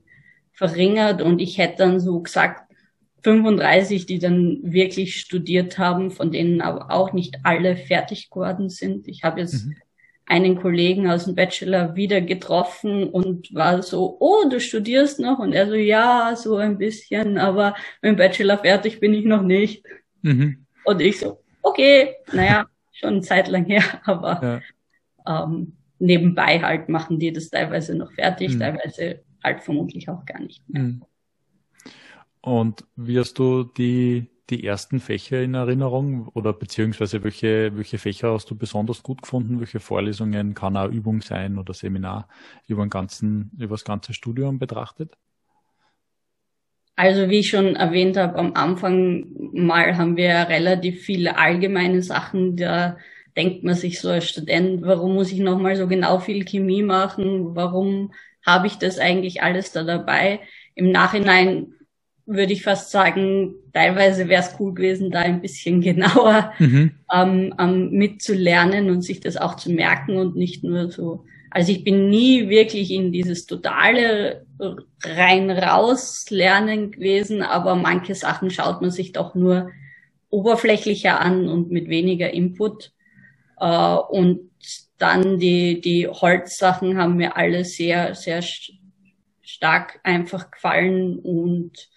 verringert 0.53 1.21
und 1.21 1.39
ich 1.39 1.57
hätte 1.57 1.79
dann 1.79 1.99
so 1.99 2.21
gesagt, 2.21 2.67
35, 3.23 4.05
die 4.05 4.19
dann 4.19 4.59
wirklich 4.63 5.19
studiert 5.19 5.77
haben, 5.77 6.11
von 6.11 6.31
denen 6.31 6.61
aber 6.61 6.91
auch 6.91 7.11
nicht 7.11 7.39
alle 7.43 7.75
fertig 7.75 8.29
geworden 8.29 8.69
sind. 8.69 9.07
Ich 9.07 9.23
habe 9.23 9.41
jetzt 9.41 9.65
mhm. 9.65 9.75
einen 10.25 10.55
Kollegen 10.61 11.09
aus 11.09 11.25
dem 11.25 11.35
Bachelor 11.35 11.95
wieder 11.97 12.21
getroffen 12.21 13.03
und 13.03 13.53
war 13.53 13.83
so, 13.83 14.15
oh, 14.21 14.47
du 14.49 14.61
studierst 14.61 15.19
noch? 15.19 15.39
Und 15.39 15.51
er 15.51 15.67
so, 15.67 15.75
ja, 15.75 16.35
so 16.37 16.55
ein 16.55 16.77
bisschen, 16.77 17.37
aber 17.37 17.75
mit 18.01 18.11
dem 18.11 18.15
Bachelor 18.15 18.59
fertig 18.59 19.01
bin 19.01 19.13
ich 19.13 19.25
noch 19.25 19.41
nicht. 19.41 19.83
Mhm. 20.21 20.65
Und 20.85 21.01
ich 21.01 21.19
so, 21.19 21.39
okay, 21.69 22.15
naja, 22.31 22.67
schon 22.91 23.09
eine 23.09 23.21
Zeit 23.21 23.47
lang 23.47 23.65
her, 23.65 23.83
aber 24.05 24.61
ja. 25.25 25.43
ähm, 25.43 25.73
nebenbei 25.99 26.61
halt 26.61 26.89
machen 26.89 27.19
die 27.19 27.31
das 27.31 27.49
teilweise 27.49 27.95
noch 27.95 28.11
fertig, 28.11 28.55
mhm. 28.55 28.59
teilweise 28.59 29.23
halt 29.43 29.61
vermutlich 29.61 30.09
auch 30.09 30.25
gar 30.25 30.39
nicht 30.39 30.67
mehr. 30.69 30.83
Mhm. 30.83 31.03
Und 32.41 32.85
wie 32.95 33.19
hast 33.19 33.39
du 33.39 33.63
die, 33.63 34.27
die 34.49 34.63
ersten 34.63 34.99
Fächer 34.99 35.41
in 35.41 35.53
Erinnerung 35.53 36.29
oder 36.29 36.53
beziehungsweise 36.53 37.23
welche, 37.23 37.75
welche 37.75 37.97
Fächer 37.97 38.31
hast 38.31 38.49
du 38.49 38.55
besonders 38.55 39.03
gut 39.03 39.21
gefunden? 39.21 39.59
Welche 39.59 39.81
Vorlesungen 39.81 40.53
kann 40.53 40.77
auch 40.77 40.89
Übung 40.89 41.21
sein 41.21 41.57
oder 41.57 41.73
Seminar 41.73 42.29
über, 42.67 42.85
den 42.85 42.89
ganzen, 42.89 43.51
über 43.57 43.73
das 43.73 43.83
ganze 43.83 44.13
Studium 44.13 44.59
betrachtet? 44.59 45.17
Also 46.97 47.29
wie 47.29 47.39
ich 47.39 47.49
schon 47.49 47.75
erwähnt 47.75 48.17
habe, 48.17 48.39
am 48.39 48.55
Anfang 48.55 49.27
mal 49.53 49.97
haben 49.97 50.17
wir 50.17 50.33
relativ 50.49 51.03
viele 51.03 51.37
allgemeine 51.37 52.01
Sachen. 52.01 52.57
Da 52.57 52.97
denkt 53.37 53.63
man 53.63 53.75
sich 53.75 54.01
so 54.01 54.09
als 54.09 54.27
Student, 54.27 54.81
warum 54.81 55.13
muss 55.13 55.31
ich 55.31 55.37
nochmal 55.37 55.75
so 55.75 55.87
genau 55.87 56.17
viel 56.17 56.43
Chemie 56.43 56.81
machen? 56.81 57.55
Warum 57.55 58.13
habe 58.43 58.65
ich 58.65 58.77
das 58.77 58.97
eigentlich 58.97 59.43
alles 59.43 59.71
da 59.71 59.83
dabei? 59.83 60.39
Im 60.73 60.91
Nachhinein 60.91 61.67
würde 62.25 62.51
ich 62.51 62.63
fast 62.63 62.89
sagen, 62.89 63.53
teilweise 63.73 64.27
wäre 64.27 64.41
es 64.41 64.55
cool 64.59 64.73
gewesen, 64.73 65.11
da 65.11 65.19
ein 65.19 65.39
bisschen 65.39 65.81
genauer 65.81 66.51
mhm. 66.57 66.93
ähm, 67.13 67.53
ähm, 67.59 67.91
mitzulernen 67.91 68.89
und 68.89 69.03
sich 69.03 69.19
das 69.19 69.37
auch 69.37 69.55
zu 69.55 69.71
merken 69.71 70.17
und 70.17 70.35
nicht 70.35 70.63
nur 70.63 70.91
so. 70.91 71.25
Also 71.49 71.71
ich 71.71 71.83
bin 71.83 72.09
nie 72.09 72.49
wirklich 72.49 72.91
in 72.91 73.11
dieses 73.11 73.45
totale 73.45 74.45
rein 75.03 75.49
raus 75.49 76.25
lernen 76.29 76.91
gewesen, 76.91 77.41
aber 77.41 77.75
manche 77.75 78.15
Sachen 78.15 78.49
schaut 78.49 78.81
man 78.81 78.91
sich 78.91 79.11
doch 79.11 79.35
nur 79.35 79.69
oberflächlicher 80.29 81.19
an 81.19 81.47
und 81.47 81.71
mit 81.71 81.89
weniger 81.89 82.31
Input. 82.31 82.91
Äh, 83.59 83.95
und 83.95 84.49
dann 84.97 85.39
die, 85.39 85.79
die 85.79 86.07
Holzsachen 86.07 86.97
haben 86.97 87.17
mir 87.17 87.37
alle 87.37 87.65
sehr, 87.65 88.15
sehr 88.15 88.41
stark 89.41 89.99
einfach 90.03 90.51
gefallen 90.51 91.19
und 91.19 91.89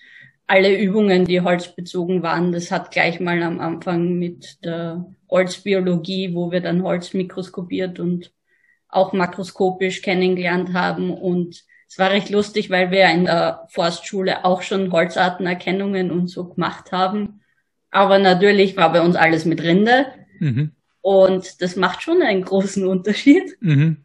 alle 0.46 0.76
Übungen, 0.76 1.26
die 1.26 1.40
holzbezogen 1.40 2.22
waren, 2.24 2.50
das 2.50 2.72
hat 2.72 2.90
gleich 2.90 3.20
mal 3.20 3.40
am 3.42 3.60
Anfang 3.60 4.18
mit 4.18 4.64
der 4.64 5.06
Holzbiologie, 5.30 6.34
wo 6.34 6.50
wir 6.50 6.60
dann 6.60 6.82
Holz 6.82 7.14
mikroskopiert 7.14 8.00
und 8.00 8.32
auch 8.92 9.12
makroskopisch 9.12 10.02
kennengelernt 10.02 10.72
haben. 10.72 11.10
Und 11.10 11.64
es 11.88 11.98
war 11.98 12.10
recht 12.10 12.30
lustig, 12.30 12.70
weil 12.70 12.90
wir 12.90 13.06
in 13.10 13.24
der 13.24 13.66
Forstschule 13.70 14.44
auch 14.44 14.62
schon 14.62 14.92
Holzartenerkennungen 14.92 16.10
und 16.10 16.28
so 16.28 16.48
gemacht 16.48 16.92
haben. 16.92 17.40
Aber 17.90 18.18
natürlich 18.18 18.76
war 18.76 18.92
bei 18.92 19.00
uns 19.02 19.16
alles 19.16 19.44
mit 19.44 19.62
Rinde. 19.62 20.06
Mhm. 20.38 20.72
Und 21.02 21.62
das 21.62 21.76
macht 21.76 22.02
schon 22.02 22.22
einen 22.22 22.44
großen 22.44 22.86
Unterschied. 22.86 23.56
Mhm. 23.60 24.04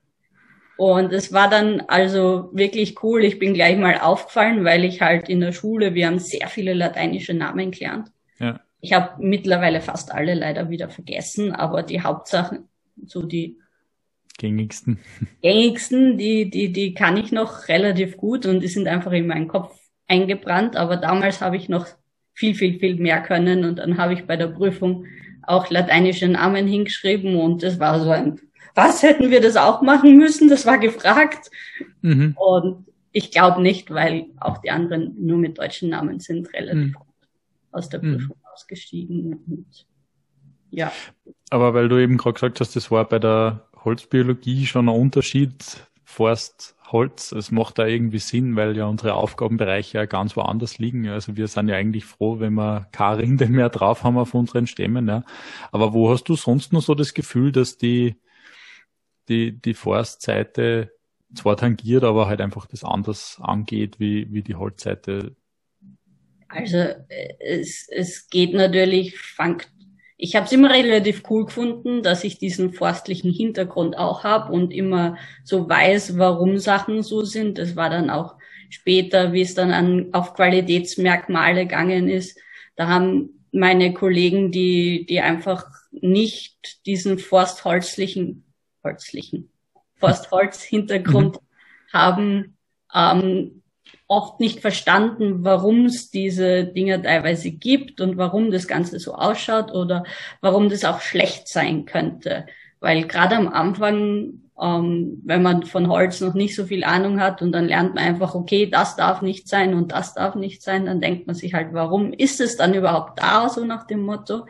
Und 0.77 1.13
es 1.13 1.31
war 1.31 1.49
dann 1.49 1.81
also 1.87 2.49
wirklich 2.51 3.01
cool. 3.01 3.23
Ich 3.23 3.39
bin 3.39 3.53
gleich 3.53 3.77
mal 3.77 3.99
aufgefallen, 3.99 4.65
weil 4.65 4.83
ich 4.83 5.01
halt 5.01 5.29
in 5.29 5.39
der 5.39 5.53
Schule, 5.53 5.93
wir 5.93 6.07
haben 6.07 6.19
sehr 6.19 6.47
viele 6.47 6.73
lateinische 6.73 7.33
Namen 7.33 7.71
gelernt. 7.71 8.11
Ja. 8.39 8.59
Ich 8.81 8.93
habe 8.93 9.15
mittlerweile 9.19 9.79
fast 9.81 10.11
alle 10.11 10.33
leider 10.33 10.69
wieder 10.69 10.89
vergessen, 10.89 11.53
aber 11.53 11.81
die 11.81 12.01
Hauptsachen, 12.01 12.67
so 13.05 13.23
die 13.23 13.57
gängigsten, 14.37 14.99
gängigsten, 15.41 16.17
die, 16.17 16.49
die, 16.49 16.71
die 16.71 16.93
kann 16.93 17.17
ich 17.17 17.31
noch 17.31 17.67
relativ 17.67 18.17
gut 18.17 18.45
und 18.45 18.59
die 18.59 18.67
sind 18.67 18.87
einfach 18.87 19.11
in 19.11 19.27
meinen 19.27 19.47
Kopf 19.47 19.77
eingebrannt. 20.07 20.75
Aber 20.75 20.97
damals 20.97 21.41
habe 21.41 21.57
ich 21.57 21.69
noch 21.69 21.87
viel, 22.33 22.53
viel, 22.53 22.79
viel 22.79 22.95
mehr 22.97 23.21
können 23.21 23.63
und 23.63 23.77
dann 23.77 23.97
habe 23.97 24.13
ich 24.13 24.25
bei 24.25 24.35
der 24.35 24.47
Prüfung 24.47 25.05
auch 25.43 25.69
lateinische 25.69 26.27
Namen 26.27 26.67
hingeschrieben 26.67 27.35
und 27.35 27.63
das 27.63 27.79
war 27.79 27.99
so 28.01 28.09
ein 28.09 28.39
was 28.75 29.01
hätten 29.01 29.31
wir 29.31 29.41
das 29.41 29.55
auch 29.55 29.81
machen 29.81 30.17
müssen? 30.17 30.49
Das 30.49 30.65
war 30.65 30.77
gefragt. 30.77 31.49
Mhm. 32.01 32.35
Und 32.37 32.85
ich 33.11 33.31
glaube 33.31 33.61
nicht, 33.61 33.89
weil 33.89 34.27
auch 34.39 34.59
die 34.59 34.69
anderen 34.69 35.15
nur 35.25 35.37
mit 35.37 35.57
deutschen 35.57 35.89
Namen 35.89 36.19
sind 36.19 36.53
relativ 36.53 36.93
mhm. 36.93 36.97
aus 37.71 37.89
der 37.89 38.03
mhm. 38.03 38.17
Prüfung 38.17 38.35
mhm. 38.37 38.47
ausgestiegen. 38.53 39.33
Und, 39.47 39.87
ja. 40.69 40.91
Aber 41.49 41.73
weil 41.73 41.87
du 41.87 41.97
eben 41.97 42.17
gerade 42.17 42.33
gesagt 42.33 42.59
hast, 42.59 42.75
das 42.75 42.91
war 42.91 43.07
bei 43.07 43.17
der 43.17 43.64
Holzbiologie 43.85 44.65
schon 44.65 44.89
ein 44.89 44.95
Unterschied, 44.95 45.87
Forst, 46.03 46.75
Holz, 46.91 47.31
es 47.31 47.51
macht 47.51 47.79
da 47.79 47.87
irgendwie 47.87 48.19
Sinn, 48.19 48.55
weil 48.55 48.77
ja 48.77 48.85
unsere 48.85 49.15
Aufgabenbereiche 49.15 49.97
ja 49.97 50.05
ganz 50.05 50.35
woanders 50.35 50.77
liegen. 50.77 51.07
Also 51.07 51.35
wir 51.35 51.47
sind 51.47 51.67
ja 51.67 51.75
eigentlich 51.75 52.05
froh, 52.05 52.39
wenn 52.39 52.53
wir 52.53 52.87
keine 52.91 53.19
Rinde 53.19 53.47
mehr 53.47 53.69
drauf 53.69 54.03
haben 54.03 54.17
auf 54.17 54.33
unseren 54.33 54.67
Stämmen. 54.67 55.07
Ja. 55.07 55.23
Aber 55.71 55.93
wo 55.93 56.11
hast 56.11 56.25
du 56.25 56.35
sonst 56.35 56.73
noch 56.73 56.81
so 56.81 56.93
das 56.93 57.13
Gefühl, 57.13 57.51
dass 57.51 57.77
die 57.77 58.15
die, 59.29 59.59
die 59.59 59.73
Forstseite 59.73 60.91
zwar 61.33 61.57
tangiert, 61.57 62.03
aber 62.03 62.27
halt 62.27 62.41
einfach 62.41 62.65
das 62.67 62.83
anders 62.83 63.39
angeht 63.41 63.99
wie, 63.99 64.31
wie 64.31 64.41
die 64.41 64.55
Holzseite. 64.55 65.35
Also 66.47 66.77
es, 67.39 67.87
es 67.89 68.29
geht 68.29 68.53
natürlich, 68.53 69.17
fangt, 69.19 69.67
ich 70.17 70.35
habe 70.35 70.45
es 70.45 70.51
immer 70.51 70.69
relativ 70.69 71.23
cool 71.29 71.45
gefunden, 71.45 72.01
dass 72.01 72.23
ich 72.23 72.37
diesen 72.37 72.73
forstlichen 72.73 73.31
Hintergrund 73.31 73.97
auch 73.97 74.23
habe 74.23 74.53
und 74.53 74.73
immer 74.73 75.17
so 75.43 75.67
weiß, 75.67 76.17
warum 76.17 76.57
Sachen 76.57 77.03
so 77.03 77.23
sind. 77.23 77.57
Das 77.57 77.75
war 77.75 77.89
dann 77.89 78.09
auch 78.09 78.35
später, 78.69 79.33
wie 79.33 79.41
es 79.41 79.55
dann 79.55 79.71
an, 79.71 80.09
auf 80.13 80.33
Qualitätsmerkmale 80.33 81.61
gegangen 81.61 82.07
ist. 82.07 82.39
Da 82.75 82.87
haben 82.87 83.45
meine 83.51 83.93
Kollegen, 83.93 84.51
die, 84.51 85.05
die 85.05 85.19
einfach 85.19 85.65
nicht 85.91 86.85
diesen 86.85 87.19
forstholzlichen 87.19 88.45
holzlichen 88.85 89.49
Forstholz-Hintergrund 89.95 91.35
mhm. 91.35 91.93
haben 91.93 92.57
ähm, 92.93 93.63
oft 94.07 94.39
nicht 94.39 94.59
verstanden, 94.59 95.43
warum 95.43 95.85
es 95.85 96.11
diese 96.11 96.65
Dinge 96.65 97.01
teilweise 97.01 97.51
gibt 97.51 98.01
und 98.01 98.17
warum 98.17 98.51
das 98.51 98.67
Ganze 98.67 98.99
so 98.99 99.15
ausschaut 99.15 99.71
oder 99.71 100.03
warum 100.41 100.69
das 100.69 100.85
auch 100.85 101.01
schlecht 101.01 101.47
sein 101.47 101.85
könnte. 101.85 102.45
Weil 102.79 103.07
gerade 103.07 103.35
am 103.35 103.47
Anfang, 103.47 104.41
ähm, 104.61 105.21
wenn 105.25 105.41
man 105.41 105.63
von 105.63 105.89
Holz 105.89 106.21
noch 106.21 106.33
nicht 106.33 106.55
so 106.55 106.65
viel 106.65 106.83
Ahnung 106.83 107.19
hat 107.19 107.41
und 107.41 107.51
dann 107.51 107.67
lernt 107.67 107.95
man 107.95 108.03
einfach, 108.03 108.35
okay, 108.35 108.69
das 108.69 108.95
darf 108.95 109.21
nicht 109.21 109.47
sein 109.47 109.73
und 109.73 109.91
das 109.91 110.13
darf 110.13 110.35
nicht 110.35 110.61
sein, 110.61 110.85
dann 110.85 111.01
denkt 111.01 111.27
man 111.27 111.35
sich 111.35 111.53
halt, 111.53 111.73
warum 111.73 112.13
ist 112.13 112.39
es 112.39 112.57
dann 112.57 112.73
überhaupt 112.73 113.19
da, 113.19 113.49
so 113.49 113.65
nach 113.65 113.87
dem 113.87 114.01
Motto. 114.01 114.45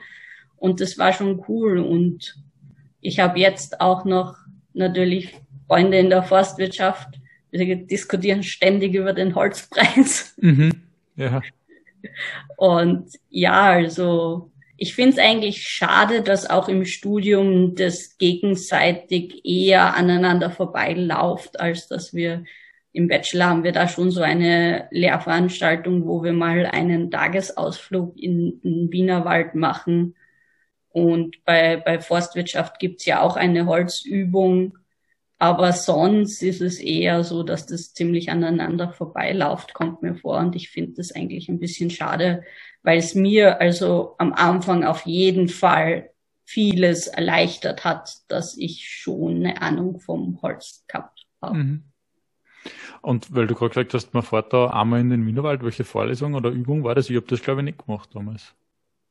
Und 0.58 0.82
das 0.82 0.98
war 0.98 1.14
schon 1.14 1.44
cool 1.48 1.80
und 1.80 2.36
ich 3.02 3.20
habe 3.20 3.40
jetzt 3.40 3.82
auch 3.82 4.04
noch 4.04 4.36
natürlich 4.74 5.34
Freunde 5.68 5.98
in 5.98 6.10
der 6.10 6.24
Forstwirtschaft. 6.24 7.20
Wir 7.60 7.76
diskutieren 7.76 8.44
ständig 8.44 8.94
über 8.94 9.14
den 9.14 9.36
Holzpreis. 9.36 10.36
Mhm. 10.38 10.72
Ja. 11.16 11.42
Und 12.58 13.10
ja, 13.30 13.64
also 13.64 14.52
ich 14.78 14.96
finde 14.96 15.12
es 15.12 15.20
eigentlich 15.20 15.64
schade, 15.64 16.22
dass 16.22 16.50
auch 16.50 16.68
im 16.68 16.86
Studium 16.86 17.76
das 17.76 18.18
gegenseitig 18.18 19.46
eher 19.46 19.96
aneinander 19.96 20.52
vorbeilauft, 20.52 21.60
als 21.60 21.88
dass 21.88 22.14
wir 22.14 22.44
im 22.92 23.08
Bachelor 23.10 23.48
haben 23.48 23.64
wir 23.64 23.74
da 23.74 23.88
schon 23.90 24.10
so 24.10 24.22
eine 24.22 24.88
Lehrveranstaltung, 24.90 26.06
wo 26.06 26.24
wir 26.24 26.32
mal 26.32 26.66
einen 26.66 27.12
Tagesausflug 27.12 28.18
in 28.18 28.62
den 28.64 28.92
Wienerwald 28.92 29.54
machen. 29.54 30.16
Und 30.90 31.44
bei, 31.44 31.76
bei 31.76 32.00
Forstwirtschaft 32.00 32.80
gibt's 32.80 33.06
ja 33.06 33.22
auch 33.22 33.36
eine 33.36 33.66
Holzübung. 33.66 34.78
Aber 35.38 35.74
sonst 35.74 36.42
ist 36.42 36.62
es 36.62 36.80
eher 36.80 37.24
so, 37.24 37.44
dass 37.44 37.66
das 37.66 37.94
ziemlich 37.94 38.30
aneinander 38.30 38.92
vorbeilauft, 38.92 39.74
kommt 39.74 40.02
mir 40.02 40.16
vor. 40.16 40.38
Und 40.40 40.56
ich 40.56 40.70
finde 40.70 40.94
das 40.94 41.12
eigentlich 41.12 41.50
ein 41.50 41.60
bisschen 41.60 41.90
schade, 41.90 42.44
weil 42.84 43.00
es 43.00 43.16
mir 43.16 43.60
also 43.60 44.16
am 44.18 44.34
Anfang 44.34 44.86
auf 44.86 45.06
jeden 45.06 45.50
Fall 45.50 46.12
vieles 46.46 47.08
erleichtert 47.08 47.84
hat, 47.84 48.18
dass 48.28 48.56
ich 48.58 48.88
schon 48.88 49.38
eine 49.38 49.62
Ahnung 49.62 50.00
vom 50.00 50.42
Holz 50.42 50.86
gehabt 50.88 51.26
habe. 51.42 51.58
Mhm. 51.58 51.84
Und 53.02 53.36
weil 53.36 53.48
du 53.48 53.56
gerade 53.56 53.70
gesagt 53.70 53.94
hast, 53.94 54.14
man 54.14 54.24
fährt 54.24 54.54
da 54.54 54.68
einmal 54.68 55.00
in 55.00 55.10
den 55.10 55.28
Wienerwald, 55.28 55.64
welche 55.64 55.84
Vorlesung 55.84 56.34
oder 56.34 56.50
Übung 56.50 56.84
war 56.84 56.96
das? 56.96 57.10
Ich 57.10 57.16
habe 57.16 57.28
das, 57.28 57.42
glaube 57.42 57.62
ich, 57.62 57.66
nicht 57.66 57.86
gemacht 57.86 58.10
damals. 58.14 58.56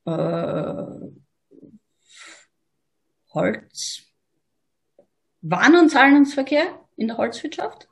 Äh, 0.07 1.11
Holz. 3.33 4.13
Warn- 5.46 5.76
und 5.76 5.90
Zahlungsverkehr 5.90 6.66
in 6.96 7.08
der 7.08 7.18
Holzwirtschaft? 7.18 7.88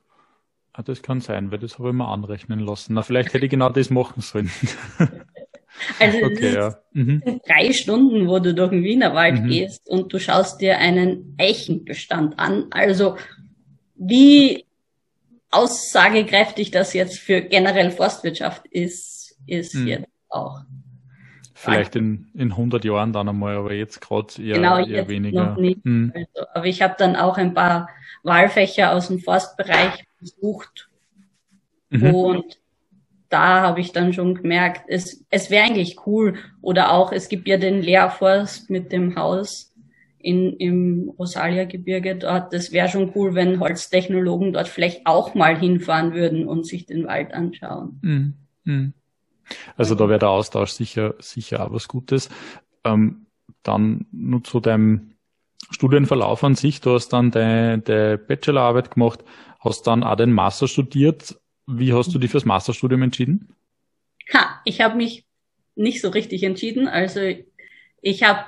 Ah, 0.73 0.83
das 0.83 1.03
kann 1.03 1.21
sein, 1.21 1.51
weil 1.51 1.59
das 1.59 1.79
habe 1.79 1.91
ich 1.91 1.95
mir 1.95 2.09
anrechnen 2.09 2.61
lassen. 2.61 2.95
Na, 2.95 3.03
vielleicht 3.03 3.35
hätte 3.35 3.45
ich 3.45 3.51
genau 3.51 3.69
das 3.69 3.91
machen 3.91 4.23
sollen. 4.23 4.51
Also 5.99 6.19
okay, 6.19 6.55
ja. 6.55 6.79
mhm. 6.93 7.41
drei 7.47 7.73
Stunden, 7.73 8.29
wo 8.29 8.39
du 8.39 8.55
durch 8.55 8.71
den 8.71 8.85
Wienerwald 8.85 9.43
mhm. 9.43 9.49
gehst 9.49 9.89
und 9.89 10.13
du 10.13 10.21
schaust 10.21 10.61
dir 10.61 10.77
einen 10.79 11.35
Eichenbestand 11.39 12.39
an. 12.39 12.67
Also 12.71 13.17
wie 13.95 14.67
aussagekräftig 15.51 16.73
das 16.73 16.93
jetzt 16.93 17.19
für 17.19 17.41
generell 17.41 17.91
Forstwirtschaft 17.91 18.67
ist, 18.67 19.39
ist 19.47 19.75
mhm. 19.75 19.89
jetzt 19.89 20.09
auch. 20.29 20.61
Vielleicht 21.55 21.97
in, 21.97 22.31
in 22.35 22.53
100 22.53 22.85
Jahren 22.85 23.13
dann 23.13 23.29
einmal, 23.29 23.57
aber 23.57 23.73
jetzt 23.73 24.01
gerade 24.01 24.29
eher, 24.43 24.57
genau, 24.57 24.85
eher 24.85 25.09
weniger. 25.09 25.51
Noch 25.51 25.57
nicht. 25.57 25.85
Mhm. 25.85 26.13
Also, 26.15 26.49
aber 26.55 26.67
ich 26.67 26.83
habe 26.83 26.95
dann 26.99 27.17
auch 27.17 27.37
ein 27.37 27.55
paar 27.55 27.89
Wahlfächer 28.23 28.93
aus 28.93 29.09
dem 29.09 29.19
Forstbereich 29.19 30.05
besucht 30.19 30.89
mhm. 31.91 32.15
und 32.15 32.59
da 33.33 33.63
habe 33.63 33.81
ich 33.81 33.93
dann 33.93 34.13
schon 34.13 34.35
gemerkt, 34.35 34.83
es, 34.89 35.25
es 35.31 35.51
wäre 35.51 35.65
eigentlich 35.65 36.07
cool. 36.07 36.35
Oder 36.61 36.93
auch, 36.93 37.13
es 37.13 37.29
gibt 37.31 37.49
ja 37.49 37.57
den 37.57 37.81
Lehrforst 37.81 38.69
mit 38.69 38.93
dem 38.93 39.17
Haus 39.17 39.75
in, 40.19 40.55
im 40.59 41.15
Rosalia-Gebirge 41.19 42.17
dort. 42.17 42.53
Das 42.53 42.73
wäre 42.73 42.89
schon 42.89 43.13
cool, 43.15 43.35
wenn 43.35 43.59
Holztechnologen 43.59 44.53
dort 44.53 44.69
vielleicht 44.69 45.07
auch 45.07 45.35
mal 45.35 45.59
hinfahren 45.59 46.13
würden 46.13 46.47
und 46.47 46.67
sich 46.67 46.85
den 46.85 47.07
Wald 47.07 47.33
anschauen. 47.33 47.99
Mhm. 48.03 48.35
Mhm. 48.65 48.93
Also 49.77 49.95
da 49.95 50.09
wäre 50.09 50.19
der 50.19 50.31
Austausch 50.31 50.71
sicher, 50.71 51.15
sicher 51.19 51.65
auch 51.65 51.73
was 51.73 51.89
Gutes. 51.89 52.29
Ähm, 52.85 53.27
dann 53.63 54.07
nur 54.13 54.43
zu 54.45 54.61
deinem 54.61 55.13
Studienverlauf 55.71 56.43
an 56.45 56.55
sich. 56.55 56.81
Du 56.81 56.95
hast 56.95 57.09
dann 57.09 57.31
deine, 57.31 57.79
deine 57.79 58.19
Bachelorarbeit 58.19 58.91
gemacht, 58.91 59.21
hast 59.61 59.87
dann 59.87 60.03
auch 60.03 60.17
den 60.17 60.33
Master 60.33 60.69
studiert. 60.69 61.37
Wie 61.67 61.93
hast 61.93 62.13
du 62.15 62.19
dich 62.19 62.31
fürs 62.31 62.45
Masterstudium 62.45 63.03
entschieden? 63.03 63.55
Ha, 64.33 64.61
ich 64.65 64.81
habe 64.81 64.97
mich 64.97 65.25
nicht 65.75 66.01
so 66.01 66.09
richtig 66.09 66.43
entschieden. 66.43 66.89
Also 66.89 67.21
ich 68.01 68.23
habe 68.23 68.45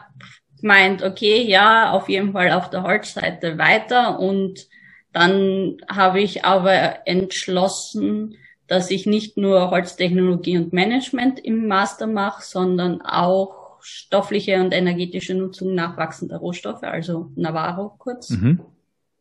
meint, 0.63 1.03
okay, 1.03 1.43
ja, 1.43 1.91
auf 1.93 2.09
jeden 2.09 2.33
Fall 2.33 2.53
auf 2.53 2.71
der 2.71 2.83
Holzseite 2.83 3.59
weiter. 3.59 4.19
Und 4.19 4.69
dann 5.13 5.77
habe 5.89 6.21
ich 6.21 6.45
aber 6.45 7.07
entschlossen, 7.07 8.37
dass 8.67 8.91
ich 8.91 9.07
nicht 9.07 9.37
nur 9.37 9.71
Holztechnologie 9.71 10.57
und 10.59 10.73
Management 10.73 11.39
im 11.39 11.67
Master 11.67 12.07
mache, 12.07 12.43
sondern 12.43 13.03
auch 13.03 13.79
stoffliche 13.81 14.61
und 14.61 14.73
energetische 14.73 15.35
Nutzung 15.35 15.75
nachwachsender 15.75 16.39
Rohstoffe, 16.39 16.83
also 16.83 17.31
Navarro 17.37 17.95
kurz. 17.99 18.31
Mhm. 18.31 18.61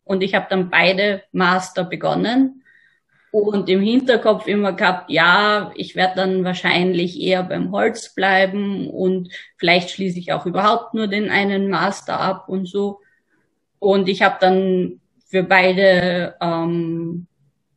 Und 0.04 0.22
ich 0.22 0.34
habe 0.34 0.46
dann 0.48 0.70
beide 0.70 1.22
Master 1.32 1.84
begonnen 1.84 2.62
und 3.30 3.68
im 3.68 3.82
Hinterkopf 3.82 4.46
immer 4.46 4.72
gehabt, 4.72 5.10
ja, 5.10 5.72
ich 5.74 5.96
werde 5.96 6.14
dann 6.16 6.44
wahrscheinlich 6.44 7.20
eher 7.20 7.42
beim 7.42 7.72
Holz 7.72 8.14
bleiben 8.14 8.88
und 8.88 9.28
vielleicht 9.56 9.90
schließe 9.90 10.18
ich 10.18 10.32
auch 10.32 10.46
überhaupt 10.46 10.94
nur 10.94 11.08
den 11.08 11.30
einen 11.30 11.68
Master 11.68 12.20
ab 12.20 12.48
und 12.48 12.66
so. 12.66 13.00
Und 13.80 14.08
ich 14.08 14.22
habe 14.22 14.36
dann 14.40 15.00
für 15.26 15.42
beide 15.42 16.36
ähm, 16.40 17.26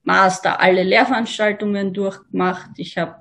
Master 0.08 0.62
alle 0.62 0.84
Lehrveranstaltungen 0.84 1.94
durchgemacht. 1.94 2.72
Ich 2.78 2.98
habe 2.98 3.18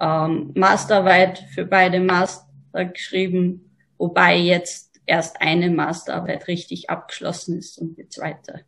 ähm, 0.00 0.52
Masterarbeit 0.56 1.38
für 1.54 1.64
beide 1.64 2.00
Master 2.00 2.84
geschrieben, 2.92 3.76
wobei 3.96 4.36
jetzt 4.36 5.00
erst 5.06 5.40
eine 5.40 5.70
Masterarbeit 5.70 6.48
richtig 6.48 6.90
abgeschlossen 6.90 7.58
ist 7.58 7.78
und 7.78 7.96
die 7.96 8.08
zweite 8.08 8.64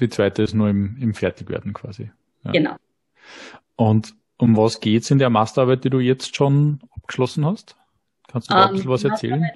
die 0.00 0.08
zweite 0.08 0.42
ist 0.42 0.54
nur 0.54 0.68
im, 0.68 0.96
im 1.00 1.14
Fertigwerden 1.14 1.72
quasi. 1.72 2.10
Ja. 2.44 2.52
Genau. 2.52 2.76
Und 3.76 4.14
um 4.38 4.56
was 4.56 4.80
geht's 4.80 5.10
in 5.10 5.18
der 5.18 5.30
Masterarbeit, 5.30 5.84
die 5.84 5.90
du 5.90 6.00
jetzt 6.00 6.34
schon 6.34 6.80
abgeschlossen 6.96 7.44
hast? 7.44 7.76
Kannst 8.28 8.50
du 8.50 8.54
da 8.54 8.66
ein 8.66 8.72
bisschen 8.74 8.90
was 8.90 9.04
erzählen? 9.04 9.50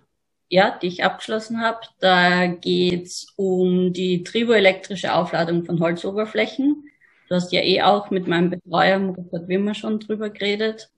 Ja, 0.55 0.79
die 0.81 0.87
ich 0.87 1.03
abgeschlossen 1.03 1.61
habe. 1.62 1.81
Da 1.99 2.47
geht's 2.47 3.27
um 3.35 3.93
die 3.93 4.23
triboelektrische 4.23 5.12
Aufladung 5.12 5.64
von 5.64 5.81
Holzoberflächen. 5.81 6.85
Du 7.29 7.35
hast 7.35 7.51
ja 7.51 7.61
eh 7.61 7.83
auch 7.83 8.11
mit 8.11 8.29
meinem 8.29 8.51
Betreuer 8.51 9.01
Rupert 9.01 9.49
Wimmer 9.49 9.75
schon 9.75 9.99
drüber 9.99 10.31
geredet. 10.31 10.90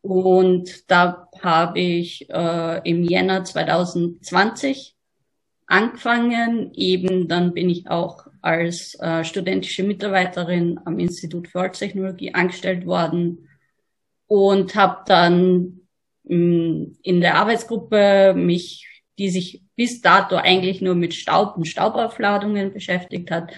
Und 0.00 0.90
da 0.90 1.28
habe 1.42 1.80
ich 1.80 2.30
äh, 2.30 2.80
im 2.88 3.04
Jänner 3.04 3.44
2020 3.44 4.96
angefangen. 5.66 6.72
Eben 6.72 7.28
dann 7.28 7.52
bin 7.52 7.68
ich 7.68 7.90
auch 7.90 8.26
als 8.40 8.98
äh, 9.00 9.22
studentische 9.22 9.82
Mitarbeiterin 9.82 10.80
am 10.86 10.98
Institut 10.98 11.48
für 11.48 11.60
Holztechnologie 11.60 12.32
angestellt 12.32 12.86
worden 12.86 13.50
und 14.28 14.74
habe 14.76 15.02
dann 15.04 15.81
in 16.24 17.20
der 17.20 17.36
Arbeitsgruppe 17.36 18.34
mich, 18.36 18.88
die 19.18 19.30
sich 19.30 19.62
bis 19.76 20.00
dato 20.00 20.36
eigentlich 20.36 20.80
nur 20.80 20.94
mit 20.94 21.14
Staub 21.14 21.56
und 21.56 21.66
Staubaufladungen 21.66 22.72
beschäftigt 22.72 23.30
hat, 23.30 23.52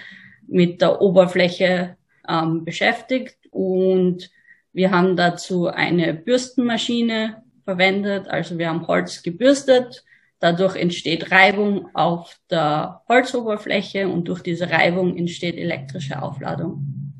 mit 0.47 0.81
der 0.81 1.01
Oberfläche 1.01 1.97
ähm, 2.27 2.65
beschäftigt. 2.65 3.37
Und 3.51 4.29
wir 4.73 4.91
haben 4.91 5.15
dazu 5.15 5.67
eine 5.67 6.13
Bürstenmaschine 6.13 7.43
verwendet, 7.63 8.27
also 8.27 8.57
wir 8.57 8.69
haben 8.69 8.87
Holz 8.87 9.23
gebürstet. 9.23 10.03
Dadurch 10.39 10.75
entsteht 10.75 11.31
Reibung 11.31 11.89
auf 11.95 12.39
der 12.49 13.01
Holzoberfläche 13.07 14.07
und 14.07 14.27
durch 14.27 14.41
diese 14.41 14.69
Reibung 14.69 15.17
entsteht 15.17 15.55
elektrische 15.55 16.21
Aufladung. 16.21 17.13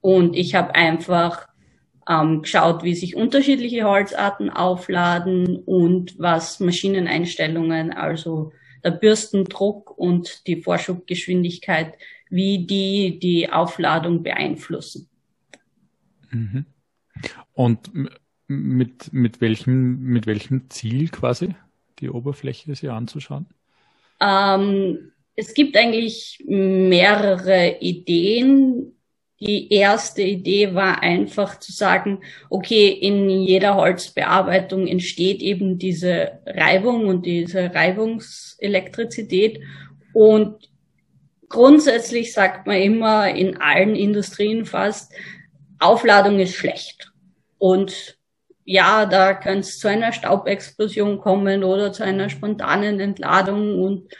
Und 0.00 0.36
ich 0.36 0.54
habe 0.54 0.74
einfach 0.74 1.49
ähm, 2.10 2.42
geschaut, 2.42 2.82
wie 2.82 2.94
sich 2.94 3.14
unterschiedliche 3.14 3.84
Holzarten 3.84 4.50
aufladen 4.50 5.62
und 5.64 6.18
was 6.18 6.60
Maschineneinstellungen, 6.60 7.92
also 7.92 8.52
der 8.84 8.90
Bürstendruck 8.90 9.96
und 9.96 10.46
die 10.46 10.60
Vorschubgeschwindigkeit, 10.60 11.94
wie 12.28 12.66
die 12.66 13.18
die 13.18 13.50
Aufladung 13.50 14.22
beeinflussen. 14.22 15.08
Mhm. 16.30 16.66
Und 17.52 17.90
mit, 18.46 19.12
mit 19.12 19.40
welchem, 19.40 20.00
mit 20.02 20.26
welchem 20.26 20.68
Ziel 20.70 21.08
quasi? 21.08 21.54
die 22.00 22.10
Oberfläche 22.10 22.74
sich 22.74 22.90
anzuschauen? 22.90 23.46
Ähm, 24.20 25.12
es 25.36 25.54
gibt 25.54 25.76
eigentlich 25.76 26.42
mehrere 26.46 27.78
Ideen. 27.80 28.92
Die 29.40 29.72
erste 29.72 30.20
Idee 30.20 30.74
war 30.74 31.02
einfach 31.02 31.58
zu 31.58 31.72
sagen, 31.72 32.20
okay, 32.50 32.88
in 32.88 33.30
jeder 33.30 33.74
Holzbearbeitung 33.74 34.86
entsteht 34.86 35.40
eben 35.40 35.78
diese 35.78 36.40
Reibung 36.44 37.06
und 37.06 37.24
diese 37.24 37.74
Reibungselektrizität. 37.74 39.60
Und 40.12 40.68
grundsätzlich 41.48 42.34
sagt 42.34 42.66
man 42.66 42.76
immer 42.76 43.34
in 43.34 43.56
allen 43.56 43.96
Industrien 43.96 44.66
fast, 44.66 45.10
Aufladung 45.78 46.38
ist 46.38 46.54
schlecht. 46.54 47.10
Und 47.56 48.18
ja, 48.64 49.06
da 49.06 49.32
könnte 49.32 49.60
es 49.60 49.78
zu 49.78 49.88
einer 49.88 50.12
Staubexplosion 50.12 51.18
kommen 51.18 51.64
oder 51.64 51.92
zu 51.92 52.04
einer 52.04 52.28
spontanen 52.28 53.00
Entladung 53.00 53.82
und 53.82 54.12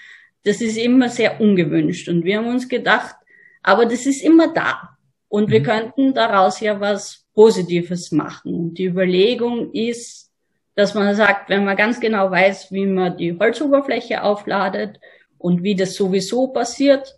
das 0.44 0.62
ist 0.62 0.78
immer 0.78 1.11
sehr 1.11 1.40
ungewünscht. 1.40 2.09
Und 2.09 2.24
wir 2.24 2.38
haben 2.38 2.48
uns 2.48 2.68
gedacht, 2.68 3.14
aber 3.62 3.85
das 3.85 4.06
ist 4.06 4.22
immer 4.22 4.52
da. 4.52 4.96
Und 5.30 5.48
mhm. 5.48 5.52
wir 5.52 5.62
könnten 5.62 6.12
daraus 6.12 6.60
ja 6.60 6.80
was 6.80 7.24
Positives 7.32 8.12
machen. 8.12 8.52
Und 8.54 8.74
die 8.74 8.84
Überlegung 8.84 9.72
ist, 9.72 10.30
dass 10.74 10.94
man 10.94 11.14
sagt, 11.14 11.48
wenn 11.48 11.64
man 11.64 11.76
ganz 11.76 12.00
genau 12.00 12.30
weiß, 12.30 12.72
wie 12.72 12.84
man 12.84 13.16
die 13.16 13.38
Holzoberfläche 13.38 14.22
aufladet 14.22 15.00
und 15.38 15.62
wie 15.62 15.74
das 15.74 15.94
sowieso 15.94 16.48
passiert, 16.48 17.16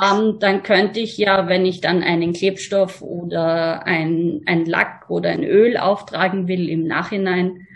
ähm, 0.00 0.38
dann 0.38 0.62
könnte 0.62 1.00
ich 1.00 1.16
ja, 1.16 1.48
wenn 1.48 1.66
ich 1.66 1.80
dann 1.80 2.02
einen 2.02 2.32
Klebstoff 2.32 3.02
oder 3.02 3.86
ein, 3.86 4.42
ein 4.46 4.66
Lack 4.66 5.08
oder 5.08 5.30
ein 5.30 5.42
Öl 5.42 5.76
auftragen 5.76 6.46
will 6.46 6.68
im 6.68 6.86
Nachhinein, 6.86 7.66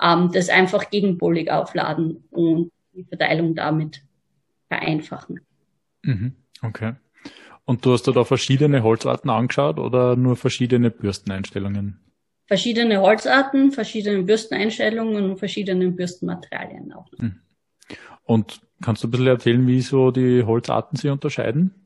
ähm, 0.00 0.30
das 0.32 0.50
einfach 0.50 0.90
gegenpolig 0.90 1.50
aufladen 1.50 2.24
und 2.30 2.70
die 2.92 3.04
Verteilung 3.04 3.54
damit 3.54 4.02
vereinfachen. 4.68 5.40
Mhm. 6.02 6.34
Okay. 6.62 6.92
Und 7.64 7.84
du 7.84 7.92
hast 7.92 8.06
dir 8.06 8.12
da 8.12 8.24
verschiedene 8.24 8.82
Holzarten 8.82 9.30
angeschaut 9.30 9.78
oder 9.78 10.16
nur 10.16 10.36
verschiedene 10.36 10.90
Bürsteneinstellungen? 10.90 12.00
Verschiedene 12.46 13.00
Holzarten, 13.00 13.72
verschiedene 13.72 14.22
Bürsteneinstellungen 14.22 15.30
und 15.30 15.38
verschiedene 15.38 15.90
Bürstenmaterialien 15.90 16.92
auch. 16.92 17.10
Mhm. 17.16 17.40
Und 18.24 18.60
kannst 18.82 19.02
du 19.02 19.08
ein 19.08 19.10
bisschen 19.10 19.26
erzählen, 19.26 19.66
wie 19.66 19.80
so 19.80 20.10
die 20.10 20.42
Holzarten 20.42 20.96
sich 20.96 21.10
unterscheiden? 21.10 21.84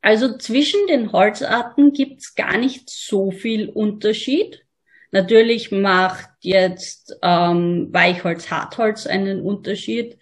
Also 0.00 0.38
zwischen 0.38 0.86
den 0.88 1.12
Holzarten 1.12 1.92
gibt's 1.92 2.34
gar 2.34 2.56
nicht 2.58 2.88
so 2.88 3.30
viel 3.32 3.68
Unterschied. 3.68 4.64
Natürlich 5.10 5.72
macht 5.72 6.30
jetzt 6.40 7.16
ähm, 7.22 7.88
Weichholz, 7.92 8.50
Hartholz 8.50 9.06
einen 9.06 9.40
Unterschied, 9.42 10.18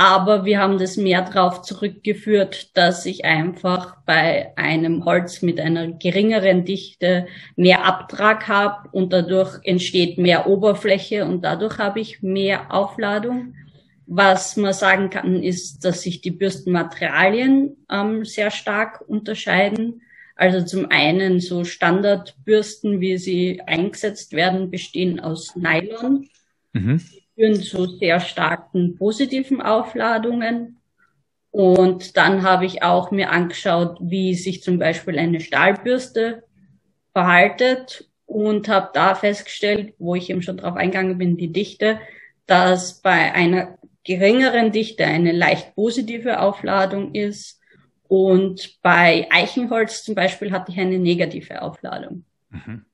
aber 0.00 0.46
wir 0.46 0.58
haben 0.58 0.78
das 0.78 0.96
mehr 0.96 1.20
darauf 1.20 1.60
zurückgeführt, 1.60 2.74
dass 2.74 3.04
ich 3.04 3.26
einfach 3.26 3.98
bei 4.06 4.56
einem 4.56 5.04
Holz 5.04 5.42
mit 5.42 5.60
einer 5.60 5.88
geringeren 5.88 6.64
Dichte 6.64 7.26
mehr 7.54 7.84
Abtrag 7.84 8.48
habe 8.48 8.88
und 8.92 9.12
dadurch 9.12 9.58
entsteht 9.62 10.16
mehr 10.16 10.46
Oberfläche 10.46 11.26
und 11.26 11.44
dadurch 11.44 11.76
habe 11.76 12.00
ich 12.00 12.22
mehr 12.22 12.72
Aufladung. 12.72 13.54
Was 14.06 14.56
man 14.56 14.72
sagen 14.72 15.10
kann, 15.10 15.42
ist, 15.42 15.84
dass 15.84 16.00
sich 16.00 16.22
die 16.22 16.30
Bürstenmaterialien 16.30 17.76
ähm, 17.90 18.24
sehr 18.24 18.50
stark 18.50 19.02
unterscheiden. 19.06 20.00
Also 20.34 20.64
zum 20.64 20.90
einen 20.90 21.40
so 21.40 21.64
Standardbürsten, 21.64 23.02
wie 23.02 23.18
sie 23.18 23.60
eingesetzt 23.66 24.32
werden, 24.32 24.70
bestehen 24.70 25.20
aus 25.20 25.54
Nylon. 25.56 26.26
Mhm 26.72 27.02
führen 27.40 27.62
zu 27.62 27.86
sehr 27.86 28.20
starken 28.20 28.96
positiven 28.96 29.62
Aufladungen. 29.62 30.76
Und 31.50 32.16
dann 32.16 32.42
habe 32.42 32.66
ich 32.66 32.82
auch 32.82 33.10
mir 33.10 33.30
angeschaut, 33.30 33.96
wie 34.00 34.34
sich 34.34 34.62
zum 34.62 34.78
Beispiel 34.78 35.18
eine 35.18 35.40
Stahlbürste 35.40 36.44
verhaltet 37.12 38.08
und 38.26 38.68
habe 38.68 38.90
da 38.92 39.14
festgestellt, 39.14 39.94
wo 39.98 40.14
ich 40.14 40.30
eben 40.30 40.42
schon 40.42 40.58
drauf 40.58 40.76
eingegangen 40.76 41.18
bin, 41.18 41.36
die 41.36 41.52
Dichte, 41.52 41.98
dass 42.46 43.00
bei 43.00 43.32
einer 43.32 43.78
geringeren 44.04 44.70
Dichte 44.70 45.04
eine 45.04 45.32
leicht 45.32 45.74
positive 45.74 46.40
Aufladung 46.40 47.14
ist 47.14 47.60
und 48.06 48.78
bei 48.82 49.26
Eichenholz 49.30 50.04
zum 50.04 50.14
Beispiel 50.14 50.52
hatte 50.52 50.72
ich 50.72 50.78
eine 50.78 50.98
negative 50.98 51.62
Aufladung. 51.62 52.24
Mhm. 52.50 52.84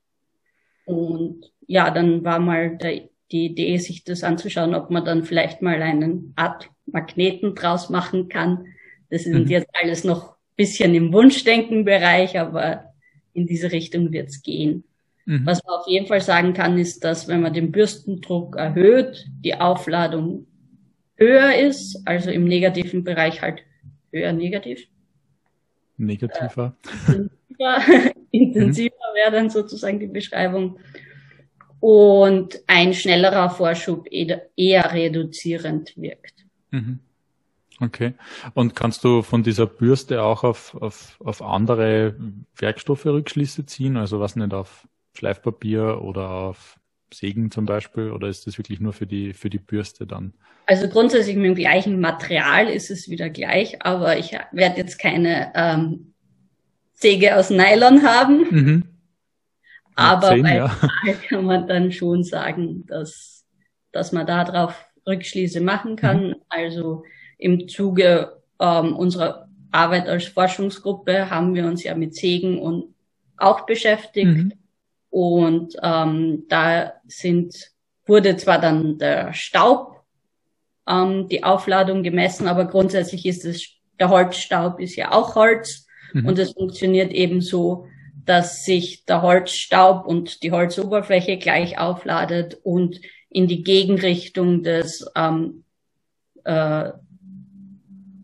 Und 0.87 1.53
ja, 1.67 1.91
dann 1.91 2.25
war 2.25 2.39
mal 2.39 2.77
der 2.77 3.09
die 3.33 3.47
Idee, 3.47 3.79
sich 3.79 4.05
das 4.05 4.23
anzuschauen, 4.23 4.75
ob 4.75 4.91
man 4.91 5.05
dann 5.05 5.25
vielleicht 5.25 5.63
mal 5.63 5.83
einen 5.83 6.33
Art 6.37 6.71
Magneten 6.87 7.55
draus 7.55 7.91
machen 7.91 8.29
kann. 8.29 8.67
Das 9.11 9.25
sind 9.25 9.45
mhm. 9.45 9.51
jetzt 9.51 9.69
alles 9.83 10.05
noch 10.05 10.37
bisschen 10.57 10.95
im 10.95 11.13
Wunschdenkenbereich, 11.13 12.39
aber 12.39 12.93
in 13.35 13.47
diese 13.47 13.71
Richtung 13.71 14.13
wird's 14.13 14.43
gehen. 14.43 14.85
Mhm. 15.27 15.45
Was 15.45 15.63
man 15.65 15.77
auf 15.77 15.87
jeden 15.87 16.07
Fall 16.07 16.21
sagen 16.21 16.55
kann, 16.55 16.79
ist, 16.79 17.05
dass 17.05 17.29
wenn 17.29 17.43
man 17.43 17.53
den 17.53 17.73
Bürstendruck 17.73 18.57
erhöht, 18.57 19.27
die 19.45 19.55
Aufladung 19.55 20.47
höher 21.17 21.55
ist, 21.55 22.01
also 22.07 22.31
im 22.31 22.45
negativen 22.45 23.05
Bereich 23.05 23.43
halt 23.43 23.61
höher 24.13 24.33
negativ. 24.33 24.87
Negativer. 25.99 26.77
Äh, 27.09 27.13
intensiver, 27.13 28.13
intensiver 28.31 28.95
mhm. 28.95 29.17
wäre 29.17 29.33
dann 29.33 29.51
sozusagen 29.51 29.99
die 29.99 30.07
Beschreibung 30.07 30.79
und 31.81 32.61
ein 32.67 32.95
schnellerer 32.95 33.51
Vorschub 33.51 34.07
eher 34.11 34.93
reduzierend 34.93 35.93
wirkt. 35.97 36.47
Mhm. 36.71 37.01
Okay. 37.81 38.15
Und 38.55 38.75
kannst 38.75 39.05
du 39.05 39.23
von 39.23 39.43
dieser 39.43 39.67
Bürste 39.67 40.23
auch 40.23 40.45
auf, 40.45 40.75
auf, 40.81 41.17
auf 41.23 41.43
andere 41.43 42.15
Werkstoffe 42.57 43.05
Rückschlüsse 43.05 43.67
ziehen? 43.67 43.97
Also 43.97 44.19
was 44.19 44.37
nicht 44.37 44.55
auf 44.55 44.89
Schleifpapier 45.15 46.01
oder 46.03 46.31
auf 46.31 46.79
Sägen 47.13 47.51
zum 47.51 47.67
Beispiel? 47.67 48.11
Oder 48.11 48.29
ist 48.29 48.47
das 48.47 48.59
wirklich 48.59 48.81
nur 48.81 48.93
für 48.93 49.07
die, 49.07 49.35
für 49.35 49.51
die 49.51 49.59
Bürste 49.59 50.07
dann? 50.07 50.33
Also 50.67 50.89
grundsätzlich 50.89 51.37
mit 51.37 51.45
dem 51.45 51.55
gleichen 51.55 52.01
Material 52.01 52.69
ist 52.69 52.91
es 52.91 53.09
wieder 53.09 53.31
gleich, 53.31 53.83
aber 53.83 54.19
ich 54.19 54.33
werde 54.53 54.79
jetzt 54.79 54.99
keine 54.99 55.53
ähm, 55.55 56.15
Säge 56.95 57.37
aus 57.37 57.51
Nylon 57.51 58.03
haben. 58.03 58.47
Mhm. 58.51 58.83
Aber 59.97 60.29
10, 60.29 60.43
bei 60.43 60.57
ja. 60.57 60.77
kann 61.29 61.45
man 61.45 61.67
dann 61.67 61.91
schon 61.91 62.23
sagen, 62.23 62.85
dass, 62.87 63.45
dass 63.93 64.13
man 64.13 64.27
darauf 64.27 64.87
Rückschlüsse 65.07 65.61
machen 65.61 65.97
kann. 65.97 66.29
Mhm. 66.29 66.35
Also 66.49 67.05
im 67.39 67.69
Zuge 67.69 68.43
ähm, 68.61 68.95
unserer 68.95 69.49
Arbeit 69.73 70.09
als 70.09 70.27
Forschungsgruppe 70.27 71.31
haben 71.31 71.55
wir 71.55 71.67
uns 71.67 71.83
ja 71.83 71.95
mit 71.95 72.15
Sägen 72.15 72.59
und 72.59 72.95
auch 73.37 73.67
beschäftigt. 73.67 74.27
Mhm. 74.27 74.53
Und 75.11 75.77
ähm, 75.83 76.45
da 76.49 76.95
sind, 77.07 77.55
wurde 78.07 78.37
zwar 78.37 78.61
dann 78.61 78.99
der 78.99 79.33
Staub, 79.33 80.03
ähm, 80.89 81.29
die 81.29 81.43
Aufladung 81.43 82.03
gemessen, 82.03 82.49
aber 82.49 82.67
grundsätzlich 82.67 83.25
ist 83.27 83.45
es, 83.45 83.69
der 83.99 84.11
Holzstaub 84.11 84.79
ist 84.79 84.97
ja 84.97 85.13
auch 85.13 85.35
Holz 85.35 85.87
mhm. 86.13 86.27
und 86.27 86.39
es 86.39 86.53
funktioniert 86.53 87.13
eben 87.13 87.41
so, 87.41 87.87
dass 88.27 88.65
sich 88.65 89.05
der 89.05 89.23
Holzstaub 89.23 90.05
und 90.05 90.43
die 90.43 90.53
Holzoberfläche 90.53 91.39
gleich 91.39 91.79
aufladet 91.79 92.59
und 92.63 93.01
in 93.31 93.47
die 93.47 93.63
Gegenrichtung 93.63 94.63
des 94.63 95.11
ähm, 95.15 95.65
äh, 96.45 96.91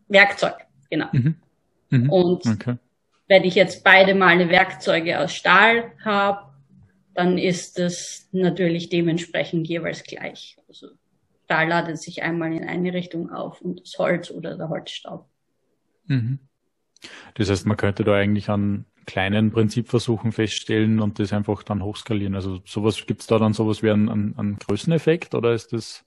Werkzeug, 0.09 0.57
genau. 0.91 1.07
Mhm. 1.13 1.37
Mhm. 1.91 2.11
Und 2.11 2.47
okay. 2.47 2.77
wenn 3.29 3.45
ich 3.45 3.55
jetzt 3.55 3.85
beide 3.85 4.15
Male 4.15 4.49
Werkzeuge 4.49 5.21
aus 5.21 5.33
Stahl 5.33 5.93
habe, 6.05 6.53
dann 7.15 7.39
ist 7.39 7.79
es 7.79 8.29
natürlich 8.33 8.89
dementsprechend 8.89 9.69
jeweils 9.69 10.03
gleich. 10.03 10.57
Also 10.69 10.89
Stahl 11.45 11.69
ladet 11.69 11.99
sich 11.99 12.23
einmal 12.23 12.53
in 12.53 12.67
eine 12.67 12.93
Richtung 12.93 13.31
auf 13.31 13.61
und 13.61 13.83
das 13.83 13.99
Holz 13.99 14.31
oder 14.31 14.57
der 14.57 14.69
Holzstaub. 14.69 15.29
Mhm. 16.07 16.39
Das 17.35 17.51
heißt, 17.51 17.67
man 17.67 17.77
könnte 17.77 18.05
da 18.05 18.15
eigentlich 18.15 18.49
an 18.49 18.87
kleinen 19.07 19.51
Prinzipversuchen 19.51 20.33
feststellen 20.33 21.01
und 21.01 21.19
das 21.19 21.33
einfach 21.33 21.63
dann 21.63 21.83
hochskalieren. 21.83 22.35
Also 22.35 22.61
sowas 22.65 23.05
gibt's 23.07 23.27
da 23.27 23.39
dann 23.39 23.53
sowas 23.53 23.83
wie 23.83 23.91
einen, 23.91 24.09
einen, 24.09 24.39
einen 24.39 24.59
Größeneffekt 24.59 25.35
oder 25.35 25.53
ist 25.53 25.73
das? 25.73 26.05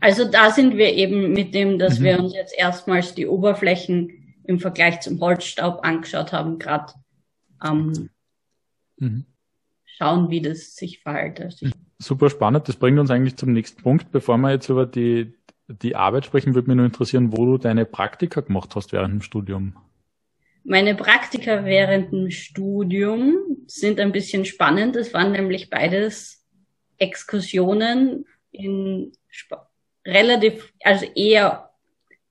Also 0.00 0.30
da 0.30 0.50
sind 0.50 0.76
wir 0.76 0.94
eben 0.94 1.32
mit 1.32 1.54
dem, 1.54 1.78
dass 1.78 1.98
mhm. 1.98 2.04
wir 2.04 2.20
uns 2.20 2.34
jetzt 2.34 2.56
erstmals 2.56 3.14
die 3.14 3.26
Oberflächen 3.26 4.34
im 4.44 4.58
Vergleich 4.58 5.00
zum 5.00 5.20
Holzstaub 5.20 5.84
angeschaut 5.84 6.32
haben, 6.32 6.58
gerade 6.58 6.94
ähm, 7.64 8.10
mhm. 8.98 9.26
schauen, 9.84 10.30
wie 10.30 10.40
das 10.40 10.74
sich 10.74 11.00
verhält. 11.00 11.40
Also 11.40 11.66
Super 11.98 12.30
spannend. 12.30 12.66
Das 12.66 12.76
bringt 12.76 12.98
uns 12.98 13.10
eigentlich 13.10 13.36
zum 13.36 13.52
nächsten 13.52 13.82
Punkt. 13.82 14.10
Bevor 14.10 14.38
wir 14.38 14.50
jetzt 14.50 14.70
über 14.70 14.86
die, 14.86 15.34
die 15.68 15.96
Arbeit 15.96 16.24
sprechen, 16.24 16.54
würde 16.54 16.68
mich 16.68 16.76
nur 16.76 16.86
interessieren, 16.86 17.36
wo 17.36 17.44
du 17.44 17.58
deine 17.58 17.84
Praktika 17.84 18.40
gemacht 18.40 18.74
hast 18.74 18.92
während 18.92 19.12
dem 19.12 19.22
Studium. 19.22 19.74
Meine 20.64 20.94
Praktika 20.94 21.64
während 21.64 22.12
dem 22.12 22.30
Studium 22.30 23.36
sind 23.66 23.98
ein 23.98 24.12
bisschen 24.12 24.44
spannend. 24.44 24.96
Es 24.96 25.14
waren 25.14 25.32
nämlich 25.32 25.70
beides 25.70 26.46
Exkursionen 26.98 28.26
in 28.52 29.12
relativ, 30.06 30.72
also 30.82 31.06
eher 31.14 31.70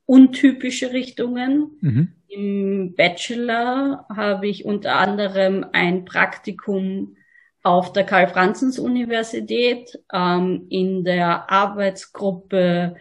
untypische 0.05 0.91
Richtungen. 0.91 1.77
Mhm. 1.81 2.13
Im 2.27 2.95
Bachelor 2.95 4.05
habe 4.09 4.47
ich 4.47 4.65
unter 4.65 4.95
anderem 4.95 5.65
ein 5.71 6.05
Praktikum 6.05 7.15
auf 7.63 7.91
der 7.93 8.05
Karl-Franzens-Universität 8.05 9.99
ähm, 10.13 10.67
in 10.69 11.03
der 11.03 11.51
Arbeitsgruppe, 11.51 12.95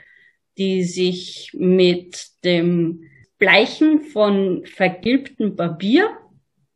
die 0.57 0.83
sich 0.83 1.53
mit 1.55 2.29
dem 2.45 3.05
Bleichen 3.39 4.01
von 4.01 4.65
vergilbtem 4.67 5.57
Papier 5.57 6.11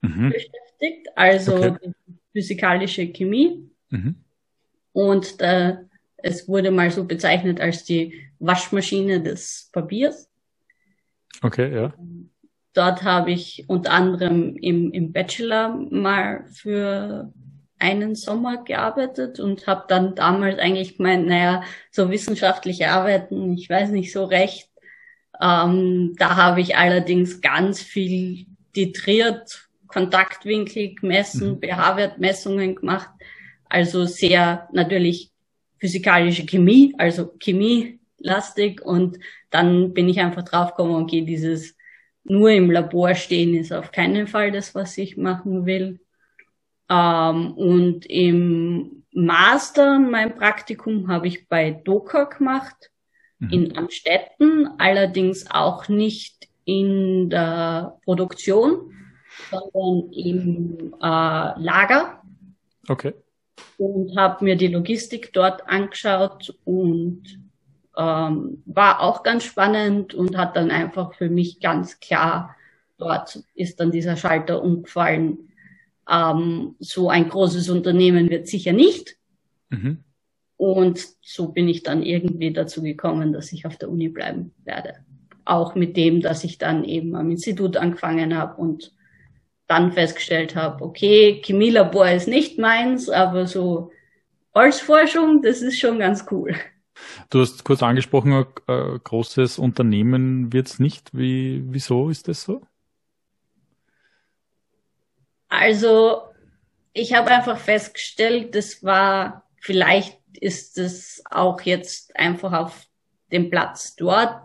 mhm. 0.01 0.31
beschäftigt, 0.31 1.09
also 1.17 1.57
okay. 1.57 1.93
physikalische 2.33 3.07
Chemie. 3.09 3.69
Mhm. 3.91 4.17
Und 4.93 5.41
äh, 5.41 5.77
es 6.19 6.49
wurde 6.49 6.71
mal 6.71 6.91
so 6.91 7.05
bezeichnet 7.05 7.61
als 7.61 7.85
die 7.85 8.15
Waschmaschine 8.39 9.21
des 9.21 9.71
Papiers. 9.73 10.29
Okay, 11.43 11.75
ja. 11.75 11.95
dort 12.73 13.03
habe 13.03 13.33
ich 13.33 13.65
unter 13.69 13.91
anderem 13.91 14.57
im, 14.57 14.93
im 14.93 15.13
Bachelor 15.13 15.77
mal 15.91 16.45
für 16.47 17.33
einen 17.79 18.15
Sommer 18.15 18.63
gearbeitet 18.63 19.41
und 19.41 19.67
habe 19.67 19.85
dann 19.89 20.15
damals 20.15 20.59
eigentlich 20.59 20.99
gemeint, 20.99 21.27
naja, 21.27 21.65
so 21.91 22.11
wissenschaftliche 22.11 22.91
Arbeiten, 22.91 23.53
ich 23.55 23.69
weiß 23.69 23.91
nicht 23.91 24.13
so 24.13 24.25
recht. 24.25 24.72
Ähm, 25.43 26.15
da 26.19 26.37
habe 26.37 26.61
ich 26.61 26.77
allerdings 26.77 27.41
ganz 27.41 27.83
viel 27.83 28.47
titriert, 28.73 29.69
Kontaktwinkel 29.89 30.95
gemessen, 30.95 31.55
mhm. 31.55 31.61
pH-Wertmessungen 31.61 32.77
gemacht, 32.77 33.11
also 33.69 34.05
sehr 34.05 34.69
natürlich 34.73 35.33
physikalische 35.79 36.47
Chemie, 36.47 36.95
also 36.97 37.35
Chemie-lastig 37.41 38.83
und 38.83 39.19
dann 39.51 39.93
bin 39.93 40.09
ich 40.09 40.21
einfach 40.21 40.45
draufgekommen, 40.45 41.03
okay, 41.03 41.23
dieses 41.23 41.77
nur 42.23 42.51
im 42.51 42.71
Labor 42.71 43.17
stehen 43.17 43.57
ist 43.57 43.73
auf 43.73 43.91
keinen 43.91 44.29
Fall 44.29 44.53
das, 44.53 44.77
was 44.77 44.97
ich 44.97 45.17
machen 45.17 45.67
will. 45.67 45.99
Ähm, 46.89 47.53
und 47.55 48.07
im 48.07 49.03
Master, 49.13 49.99
mein 49.99 50.37
Praktikum, 50.37 51.09
habe 51.09 51.27
ich 51.27 51.49
bei 51.49 51.73
Docker 51.73 52.27
gemacht, 52.27 52.92
mhm. 53.43 53.51
in 53.51 53.77
Amstetten, 53.77 54.69
allerdings 54.79 55.51
auch 55.51 55.89
nicht 55.89 56.49
in 56.65 57.31
der 57.31 57.99
Produktion, 58.05 58.93
sondern 59.51 60.13
im 60.13 60.95
äh, 61.01 61.61
Lager. 61.61 62.23
Okay. 62.89 63.15
Und 63.79 64.17
habe 64.17 64.45
mir 64.45 64.57
die 64.57 64.69
Logistik 64.69 65.33
dort 65.33 65.69
angeschaut 65.69 66.55
und 66.65 67.23
ähm, 67.97 68.63
war 68.65 69.01
auch 69.01 69.23
ganz 69.23 69.45
spannend 69.45 70.15
und 70.15 70.37
hat 70.37 70.57
dann 70.57 70.71
einfach 70.71 71.15
für 71.15 71.29
mich 71.29 71.61
ganz 71.61 72.01
klar, 72.01 72.57
dort 72.99 73.43
ist 73.55 73.81
dann 73.81 73.91
dieser 73.91 74.17
Schalter 74.17 74.63
umgefallen 74.63 75.53
ähm, 76.09 76.75
so 76.79 77.09
ein 77.09 77.29
großes 77.29 77.69
Unternehmen 77.69 78.31
wird 78.31 78.49
sicher 78.49 78.73
nicht. 78.73 79.17
Mhm. 79.71 80.05
Und 80.63 81.05
so 81.23 81.49
bin 81.49 81.69
ich 81.69 81.83
dann 81.83 82.05
irgendwie 82.05 82.53
dazu 82.53 82.83
gekommen, 82.83 83.33
dass 83.33 83.53
ich 83.53 83.67
auf 83.67 83.79
der 83.79 83.91
Uni 83.91 84.09
bleiben 84.09 84.55
werde. 84.63 84.95
Auch 85.45 85.75
mit 85.75 85.97
dem, 85.97 86.21
dass 86.21 86.45
ich 86.45 86.57
dann 86.57 86.85
eben 86.85 87.17
am 87.17 87.33
Institut 87.33 87.77
angefangen 87.77 88.39
habe 88.39 88.61
und 88.63 88.95
dann 89.67 89.91
festgestellt 89.91 90.55
habe, 90.55 90.85
okay, 90.85 91.43
Chemielabor 91.45 92.09
ist 92.09 92.29
nicht 92.29 92.61
meins, 92.61 93.11
aber 93.11 93.49
so 93.49 93.91
Holzforschung, 94.55 95.43
das 95.43 95.63
ist 95.63 95.81
schon 95.81 95.99
ganz 95.99 96.27
cool. 96.31 96.55
Du 97.29 97.41
hast 97.41 97.65
kurz 97.65 97.83
angesprochen, 97.83 98.47
ein 98.69 99.01
großes 99.03 99.59
Unternehmen 99.59 100.53
wird 100.53 100.69
es 100.69 100.79
nicht. 100.79 101.11
Wie, 101.13 101.65
wieso 101.67 102.09
ist 102.09 102.29
das 102.29 102.45
so? 102.45 102.63
Also 105.49 106.23
ich 106.93 107.15
habe 107.15 107.33
einfach 107.33 107.59
festgestellt, 107.59 108.55
das 108.55 108.85
war, 108.85 109.43
vielleicht 109.61 110.22
ist 110.39 110.79
es 110.79 111.23
auch 111.31 111.61
jetzt 111.63 112.17
einfach 112.17 112.53
auf 112.53 112.87
dem 113.31 113.51
Platz 113.51 113.97
dort. 113.97 114.37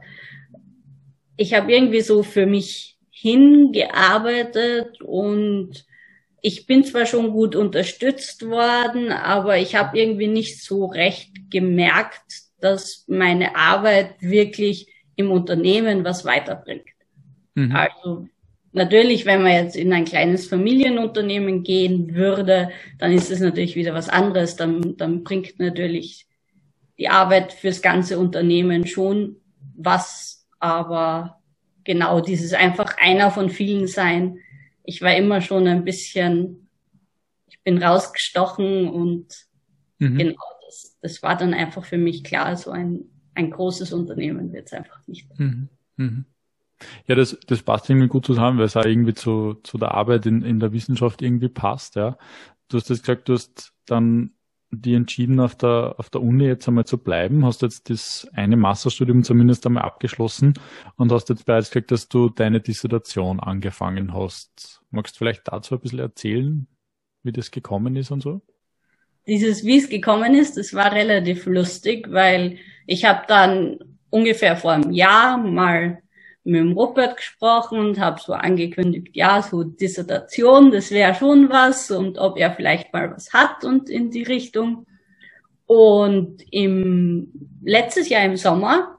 Ich 1.36 1.54
habe 1.54 1.72
irgendwie 1.72 2.02
so 2.02 2.24
für 2.24 2.46
mich 2.46 2.98
hingearbeitet 3.10 5.02
und 5.02 5.86
ich 6.42 6.68
bin 6.68 6.84
zwar 6.84 7.06
schon 7.06 7.32
gut 7.32 7.56
unterstützt 7.56 8.48
worden, 8.48 9.12
aber 9.12 9.58
ich 9.58 9.76
habe 9.76 9.98
irgendwie 9.98 10.28
nicht 10.28 10.64
so 10.64 10.86
recht 10.86 11.32
gemerkt, 11.50 12.44
dass 12.60 13.06
meine 13.08 13.56
Arbeit 13.56 14.22
wirklich 14.22 14.88
im 15.16 15.32
Unternehmen 15.32 16.04
was 16.04 16.26
weiterbringt. 16.26 16.88
Mhm. 17.56 17.76
Also 17.76 18.28
Natürlich, 18.78 19.26
wenn 19.26 19.42
man 19.42 19.54
jetzt 19.54 19.76
in 19.76 19.92
ein 19.92 20.06
kleines 20.06 20.48
Familienunternehmen 20.48 21.64
gehen 21.64 22.14
würde, 22.14 22.70
dann 23.00 23.12
ist 23.12 23.32
es 23.32 23.40
natürlich 23.40 23.76
wieder 23.76 23.96
was 23.96 24.08
anderes. 24.08 24.56
Dann, 24.56 24.96
dann 24.98 25.24
bringt 25.24 25.60
natürlich 25.60 26.28
die 27.00 27.10
Arbeit 27.10 27.54
fürs 27.54 27.82
ganze 27.82 28.20
Unternehmen 28.20 28.86
schon 28.86 29.38
was, 29.76 30.48
aber 30.60 31.42
genau 31.84 32.22
dieses 32.22 32.54
einfach 32.54 32.98
einer 33.00 33.32
von 33.32 33.50
vielen 33.50 33.88
sein. 33.88 34.38
Ich 34.84 35.02
war 35.02 35.16
immer 35.16 35.42
schon 35.42 35.68
ein 35.68 35.84
bisschen, 35.84 36.70
ich 37.48 37.62
bin 37.64 37.82
rausgestochen 37.82 38.90
und 38.90 39.48
mhm. 39.98 40.18
genau 40.18 40.44
das, 40.66 40.98
das 41.02 41.24
war 41.24 41.36
dann 41.36 41.54
einfach 41.54 41.84
für 41.84 41.98
mich 41.98 42.24
klar, 42.24 42.56
so 42.56 42.72
ein, 42.72 43.06
ein 43.34 43.50
großes 43.50 43.92
Unternehmen 43.92 44.54
wird 44.54 44.68
es 44.68 44.74
einfach 44.74 45.06
nicht. 45.08 45.28
Mhm. 45.40 45.70
Mhm. 45.96 46.26
Ja, 47.08 47.16
das, 47.16 47.38
das 47.48 47.64
passt 47.64 47.90
irgendwie 47.90 48.08
gut 48.08 48.26
zusammen, 48.26 48.60
weil 48.60 48.66
es 48.66 48.78
auch 48.78 48.86
irgendwie 48.86 49.14
zu, 49.14 49.56
zu 49.64 49.78
der 49.78 49.94
Arbeit 49.94 50.26
in, 50.26 50.44
in 50.44 50.60
der 50.60 50.74
Wissenschaft 50.74 51.22
irgendwie 51.22 51.50
passt, 51.50 51.96
ja. 51.96 52.18
Du 52.70 52.78
hast 52.78 52.90
jetzt 52.90 53.02
gesagt, 53.02 53.30
du 53.30 53.34
hast 53.34 53.74
dann 53.86 54.32
die 54.72 54.96
entschieden, 54.96 55.40
auf 55.40 55.56
der, 55.56 55.96
auf 55.98 56.10
der 56.10 56.22
Uni 56.22 56.46
jetzt 56.46 56.68
einmal 56.68 56.86
zu 56.86 56.98
bleiben, 56.98 57.46
hast 57.46 57.62
jetzt 57.62 57.90
das 57.90 58.28
eine 58.34 58.58
Masterstudium 58.58 59.24
zumindest 59.24 59.66
einmal 59.66 59.84
abgeschlossen 59.84 60.54
und 60.98 61.12
hast 61.12 61.30
jetzt 61.30 61.46
bereits 61.46 61.72
gesagt, 61.72 61.92
dass 61.92 62.10
du 62.10 62.30
deine 62.30 62.60
Dissertation 62.60 63.40
angefangen 63.40 64.14
hast. 64.14 64.82
Magst 64.92 65.16
du 65.16 65.20
vielleicht 65.20 65.48
dazu 65.48 65.76
ein 65.76 65.82
bisschen 65.82 66.00
erzählen, 66.00 66.68
wie 67.24 67.32
das 67.32 67.52
gekommen 67.52 67.96
ist 67.96 68.12
und 68.12 68.22
so? 68.22 68.42
Dieses, 69.26 69.66
wie 69.66 69.78
es 69.78 69.90
gekommen 69.90 70.36
ist, 70.36 70.58
das 70.58 70.74
war 70.74 70.92
relativ 70.92 71.46
lustig, 71.46 72.08
weil 72.12 72.58
ich 72.86 73.06
habe 73.06 73.24
dann 73.28 73.78
ungefähr 74.10 74.56
vor 74.58 74.72
einem 74.72 74.92
Jahr 74.92 75.38
mal 75.38 76.02
mit 76.48 76.62
dem 76.62 76.72
Robert 76.72 77.18
gesprochen 77.18 77.80
und 77.80 78.00
habe 78.00 78.22
so 78.22 78.34
angekündigt, 78.34 79.10
ja, 79.14 79.42
so 79.42 79.64
Dissertation, 79.64 80.72
das 80.72 80.92
wäre 80.92 81.14
schon 81.14 81.50
was 81.50 81.92
und 81.92 82.18
ob 82.18 82.38
er 82.38 82.52
vielleicht 82.54 82.94
mal 82.94 83.12
was 83.12 83.34
hat 83.34 83.66
und 83.66 83.90
in 83.90 84.12
die 84.12 84.24
Richtung. 84.24 84.86
Und 85.66 86.42
im 86.52 87.32
letztes 87.62 88.08
Jahr 88.08 88.24
im 88.24 88.38
Sommer, 88.38 88.98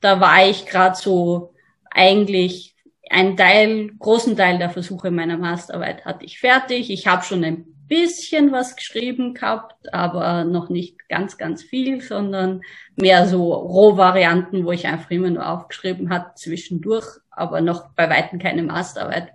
da 0.00 0.20
war 0.20 0.48
ich 0.48 0.64
gerade 0.64 0.96
so 0.96 1.52
eigentlich 1.90 2.74
ein 3.10 3.36
Teil, 3.36 3.90
großen 3.98 4.34
Teil 4.34 4.58
der 4.58 4.70
Versuche 4.70 5.10
meiner 5.10 5.36
Masterarbeit 5.36 6.06
hatte 6.06 6.24
ich 6.24 6.40
fertig. 6.40 6.90
Ich 6.90 7.06
habe 7.06 7.22
schon 7.24 7.44
ein 7.44 7.73
bisschen 7.88 8.52
was 8.52 8.76
geschrieben 8.76 9.34
gehabt, 9.34 9.92
aber 9.92 10.44
noch 10.44 10.68
nicht 10.68 11.08
ganz, 11.08 11.36
ganz 11.36 11.62
viel, 11.62 12.00
sondern 12.00 12.62
mehr 12.96 13.26
so 13.26 13.52
Rohvarianten, 13.52 14.64
wo 14.64 14.72
ich 14.72 14.86
einfach 14.86 15.10
immer 15.10 15.30
nur 15.30 15.48
aufgeschrieben 15.48 16.10
hat 16.10 16.38
zwischendurch, 16.38 17.06
aber 17.30 17.60
noch 17.60 17.90
bei 17.94 18.08
Weitem 18.08 18.38
keine 18.38 18.62
Masterarbeit. 18.62 19.32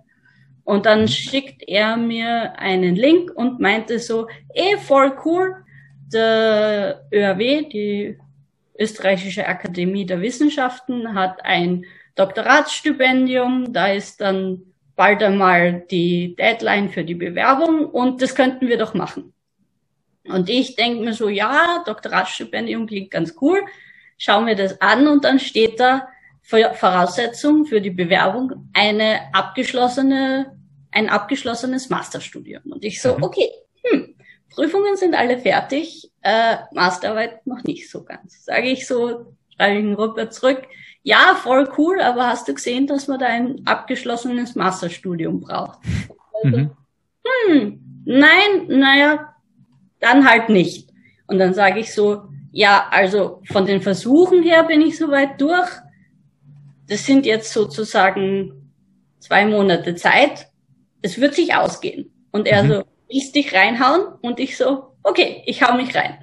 Und 0.64 0.86
dann 0.86 1.08
schickt 1.08 1.62
er 1.66 1.96
mir 1.96 2.58
einen 2.58 2.94
Link 2.94 3.32
und 3.34 3.60
meinte 3.60 3.98
so, 3.98 4.28
eh, 4.54 4.76
voll 4.76 5.16
cool, 5.24 5.56
der 6.12 7.06
ÖAW, 7.12 7.68
die 7.68 8.18
Österreichische 8.78 9.46
Akademie 9.46 10.06
der 10.06 10.20
Wissenschaften, 10.20 11.14
hat 11.14 11.44
ein 11.44 11.84
Doktoratsstipendium, 12.14 13.72
da 13.72 13.88
ist 13.88 14.20
dann 14.20 14.69
bald 15.00 15.22
einmal 15.22 15.86
die 15.90 16.36
Deadline 16.36 16.90
für 16.90 17.04
die 17.04 17.14
Bewerbung 17.14 17.86
und 17.86 18.20
das 18.20 18.34
könnten 18.34 18.68
wir 18.68 18.76
doch 18.76 18.92
machen. 18.92 19.32
Und 20.24 20.50
ich 20.50 20.76
denke 20.76 21.02
mir 21.02 21.14
so, 21.14 21.30
ja, 21.30 21.82
Doktoratstipendium 21.86 22.86
klingt 22.86 23.10
ganz 23.10 23.34
cool, 23.40 23.62
schauen 24.18 24.46
wir 24.46 24.56
das 24.56 24.78
an 24.82 25.08
und 25.08 25.24
dann 25.24 25.38
steht 25.38 25.80
da 25.80 26.06
Voraussetzung 26.42 27.64
für 27.64 27.80
die 27.80 27.92
Bewerbung 27.92 28.68
eine 28.74 29.20
abgeschlossene, 29.32 30.54
ein 30.90 31.08
abgeschlossenes 31.08 31.88
Masterstudium. 31.88 32.64
Und 32.70 32.84
ich 32.84 33.00
so, 33.00 33.16
mhm. 33.16 33.22
okay, 33.22 33.48
hm, 33.84 34.14
Prüfungen 34.50 34.98
sind 34.98 35.14
alle 35.14 35.38
fertig, 35.38 36.10
äh, 36.20 36.56
Masterarbeit 36.74 37.46
noch 37.46 37.64
nicht 37.64 37.90
so 37.90 38.04
ganz. 38.04 38.44
Sage 38.44 38.68
ich 38.68 38.86
so, 38.86 39.34
Robert 39.94 40.32
zurück, 40.32 40.62
ja, 41.02 41.34
voll 41.34 41.68
cool, 41.78 42.00
aber 42.00 42.26
hast 42.26 42.48
du 42.48 42.54
gesehen, 42.54 42.86
dass 42.86 43.08
man 43.08 43.18
da 43.18 43.26
ein 43.26 43.62
abgeschlossenes 43.64 44.54
Masterstudium 44.54 45.40
braucht? 45.40 45.78
Also, 46.42 46.56
mhm. 46.56 46.70
Hm, 47.46 48.02
nein, 48.04 48.66
naja, 48.68 49.34
dann 49.98 50.28
halt 50.28 50.48
nicht. 50.48 50.90
Und 51.26 51.38
dann 51.38 51.54
sage 51.54 51.80
ich 51.80 51.94
so, 51.94 52.24
ja, 52.52 52.86
also 52.90 53.40
von 53.50 53.66
den 53.66 53.80
Versuchen 53.80 54.42
her 54.42 54.64
bin 54.64 54.80
ich 54.82 54.98
soweit 54.98 55.40
durch. 55.40 55.70
Das 56.88 57.06
sind 57.06 57.24
jetzt 57.24 57.52
sozusagen 57.52 58.72
zwei 59.20 59.46
Monate 59.46 59.94
Zeit. 59.94 60.48
Es 61.02 61.20
wird 61.20 61.34
sich 61.34 61.54
ausgehen. 61.54 62.10
Und 62.32 62.46
er 62.48 62.64
mhm. 62.64 62.68
so, 62.68 62.84
willst 63.08 63.34
dich 63.34 63.54
reinhauen? 63.54 64.14
Und 64.22 64.40
ich 64.40 64.56
so, 64.56 64.96
okay, 65.02 65.42
ich 65.46 65.62
hau 65.62 65.76
mich 65.76 65.94
rein. 65.94 66.18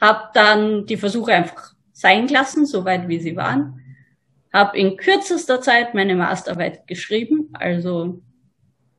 Hab 0.00 0.32
dann 0.34 0.86
die 0.86 0.96
Versuche 0.96 1.32
einfach 1.32 1.74
sein 1.98 2.28
gelassen, 2.28 2.64
soweit 2.64 3.08
wie 3.08 3.18
sie 3.18 3.34
waren. 3.34 3.80
Habe 4.52 4.78
in 4.78 4.96
kürzester 4.96 5.60
Zeit 5.60 5.94
meine 5.94 6.14
Masterarbeit 6.14 6.86
geschrieben. 6.86 7.50
Also 7.54 8.22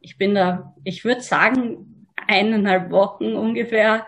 ich 0.02 0.18
bin 0.18 0.36
da, 0.36 0.76
ich 0.84 1.06
würde 1.06 1.22
sagen, 1.22 2.06
eineinhalb 2.28 2.92
Wochen 2.92 3.36
ungefähr 3.36 4.06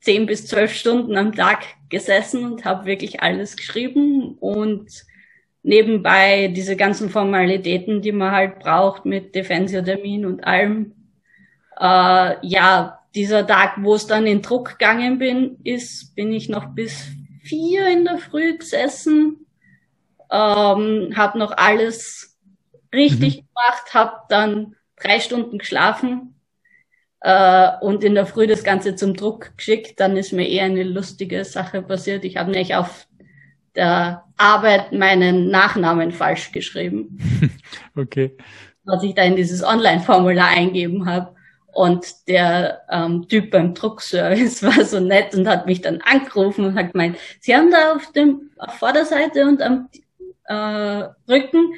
zehn 0.00 0.26
bis 0.26 0.46
zwölf 0.46 0.72
Stunden 0.72 1.16
am 1.16 1.34
Tag 1.34 1.64
gesessen 1.88 2.44
und 2.44 2.64
habe 2.64 2.86
wirklich 2.86 3.20
alles 3.20 3.56
geschrieben 3.56 4.36
und 4.38 4.86
nebenbei 5.64 6.52
diese 6.54 6.76
ganzen 6.76 7.10
Formalitäten, 7.10 8.00
die 8.00 8.12
man 8.12 8.30
halt 8.30 8.60
braucht 8.60 9.06
mit 9.06 9.34
Defensio-Termin 9.34 10.24
und 10.24 10.44
allem. 10.44 10.94
Äh, 11.80 12.46
ja, 12.46 13.00
dieser 13.16 13.44
Tag, 13.44 13.82
wo 13.82 13.94
es 13.94 14.06
dann 14.06 14.24
in 14.28 14.40
Druck 14.40 14.78
gegangen 14.78 15.18
bin, 15.18 15.56
ist, 15.64 16.14
bin 16.14 16.32
ich 16.32 16.48
noch 16.48 16.66
bis 16.66 17.17
vier 17.48 17.88
in 17.88 18.04
der 18.04 18.18
Früh 18.18 18.58
gesessen, 18.58 19.46
ähm, 20.30 21.14
habe 21.16 21.38
noch 21.38 21.52
alles 21.56 22.38
richtig 22.94 23.36
mhm. 23.36 23.46
gemacht, 23.46 23.94
habe 23.94 24.12
dann 24.28 24.76
drei 24.96 25.20
Stunden 25.20 25.58
geschlafen 25.58 26.34
äh, 27.20 27.70
und 27.80 28.04
in 28.04 28.14
der 28.14 28.26
Früh 28.26 28.46
das 28.46 28.64
Ganze 28.64 28.94
zum 28.94 29.14
Druck 29.14 29.56
geschickt. 29.56 30.00
Dann 30.00 30.16
ist 30.16 30.32
mir 30.32 30.48
eher 30.48 30.64
eine 30.64 30.84
lustige 30.84 31.44
Sache 31.44 31.82
passiert. 31.82 32.24
Ich 32.24 32.36
habe 32.36 32.50
nämlich 32.50 32.74
auf 32.74 33.06
der 33.74 34.24
Arbeit 34.36 34.92
meinen 34.92 35.50
Nachnamen 35.50 36.12
falsch 36.12 36.52
geschrieben. 36.52 37.18
Okay. 37.96 38.36
Was 38.84 39.02
ich 39.02 39.14
da 39.14 39.22
in 39.22 39.36
dieses 39.36 39.62
Online-Formular 39.62 40.48
eingeben 40.48 41.04
habe. 41.04 41.34
Und 41.72 42.28
der 42.28 42.82
ähm, 42.90 43.28
Typ 43.28 43.50
beim 43.50 43.74
Druckservice 43.74 44.62
war 44.62 44.84
so 44.84 45.00
nett 45.00 45.34
und 45.34 45.46
hat 45.46 45.66
mich 45.66 45.80
dann 45.80 46.00
angerufen 46.02 46.64
und 46.64 46.74
hat 46.74 46.92
gemeint, 46.92 47.18
Sie 47.40 47.54
haben 47.54 47.70
da 47.70 47.94
auf 47.94 48.10
dem 48.12 48.50
auf 48.56 48.74
Vorderseite 48.74 49.46
und 49.46 49.62
am 49.62 49.88
äh, 50.44 51.08
Rücken 51.28 51.74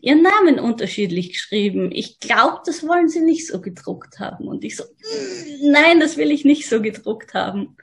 Ihren 0.00 0.20
Namen 0.22 0.58
unterschiedlich 0.58 1.32
geschrieben. 1.32 1.90
Ich 1.90 2.20
glaube, 2.20 2.60
das 2.66 2.86
wollen 2.86 3.08
Sie 3.08 3.22
nicht 3.22 3.46
so 3.46 3.62
gedruckt 3.62 4.18
haben. 4.18 4.48
Und 4.48 4.62
ich 4.62 4.76
so, 4.76 4.84
mm, 4.84 5.70
nein, 5.70 5.98
das 5.98 6.18
will 6.18 6.30
ich 6.30 6.44
nicht 6.44 6.68
so 6.68 6.82
gedruckt 6.82 7.32
haben. 7.32 7.76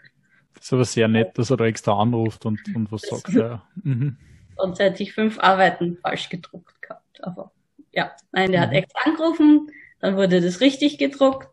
Das 0.54 0.65
ist 0.65 0.74
aber 0.74 0.86
sehr 0.86 1.08
nett, 1.08 1.36
dass 1.39 1.50
er 1.50 1.58
da 1.58 1.65
extra 1.65 2.00
anruft 2.00 2.45
und, 2.45 2.60
und 2.76 2.91
was 2.91 3.02
sagt. 3.02 3.30
Ja. 3.30 3.63
Mhm. 3.84 4.17
Sonst 4.56 4.78
hätte 4.78 5.02
ich 5.02 5.13
fünf 5.13 5.39
Arbeiten 5.39 5.97
falsch 6.04 6.30
gedruckt 6.30 6.80
gehabt. 6.84 7.24
Aber 7.24 7.52
ja, 7.91 8.12
nein, 8.32 8.52
der 8.52 8.62
mhm. 8.62 8.65
hat 8.65 8.74
extra 8.74 9.00
angerufen, 9.10 9.71
dann 10.01 10.17
wurde 10.17 10.41
das 10.41 10.59
richtig 10.61 10.97
gedruckt. 10.97 11.49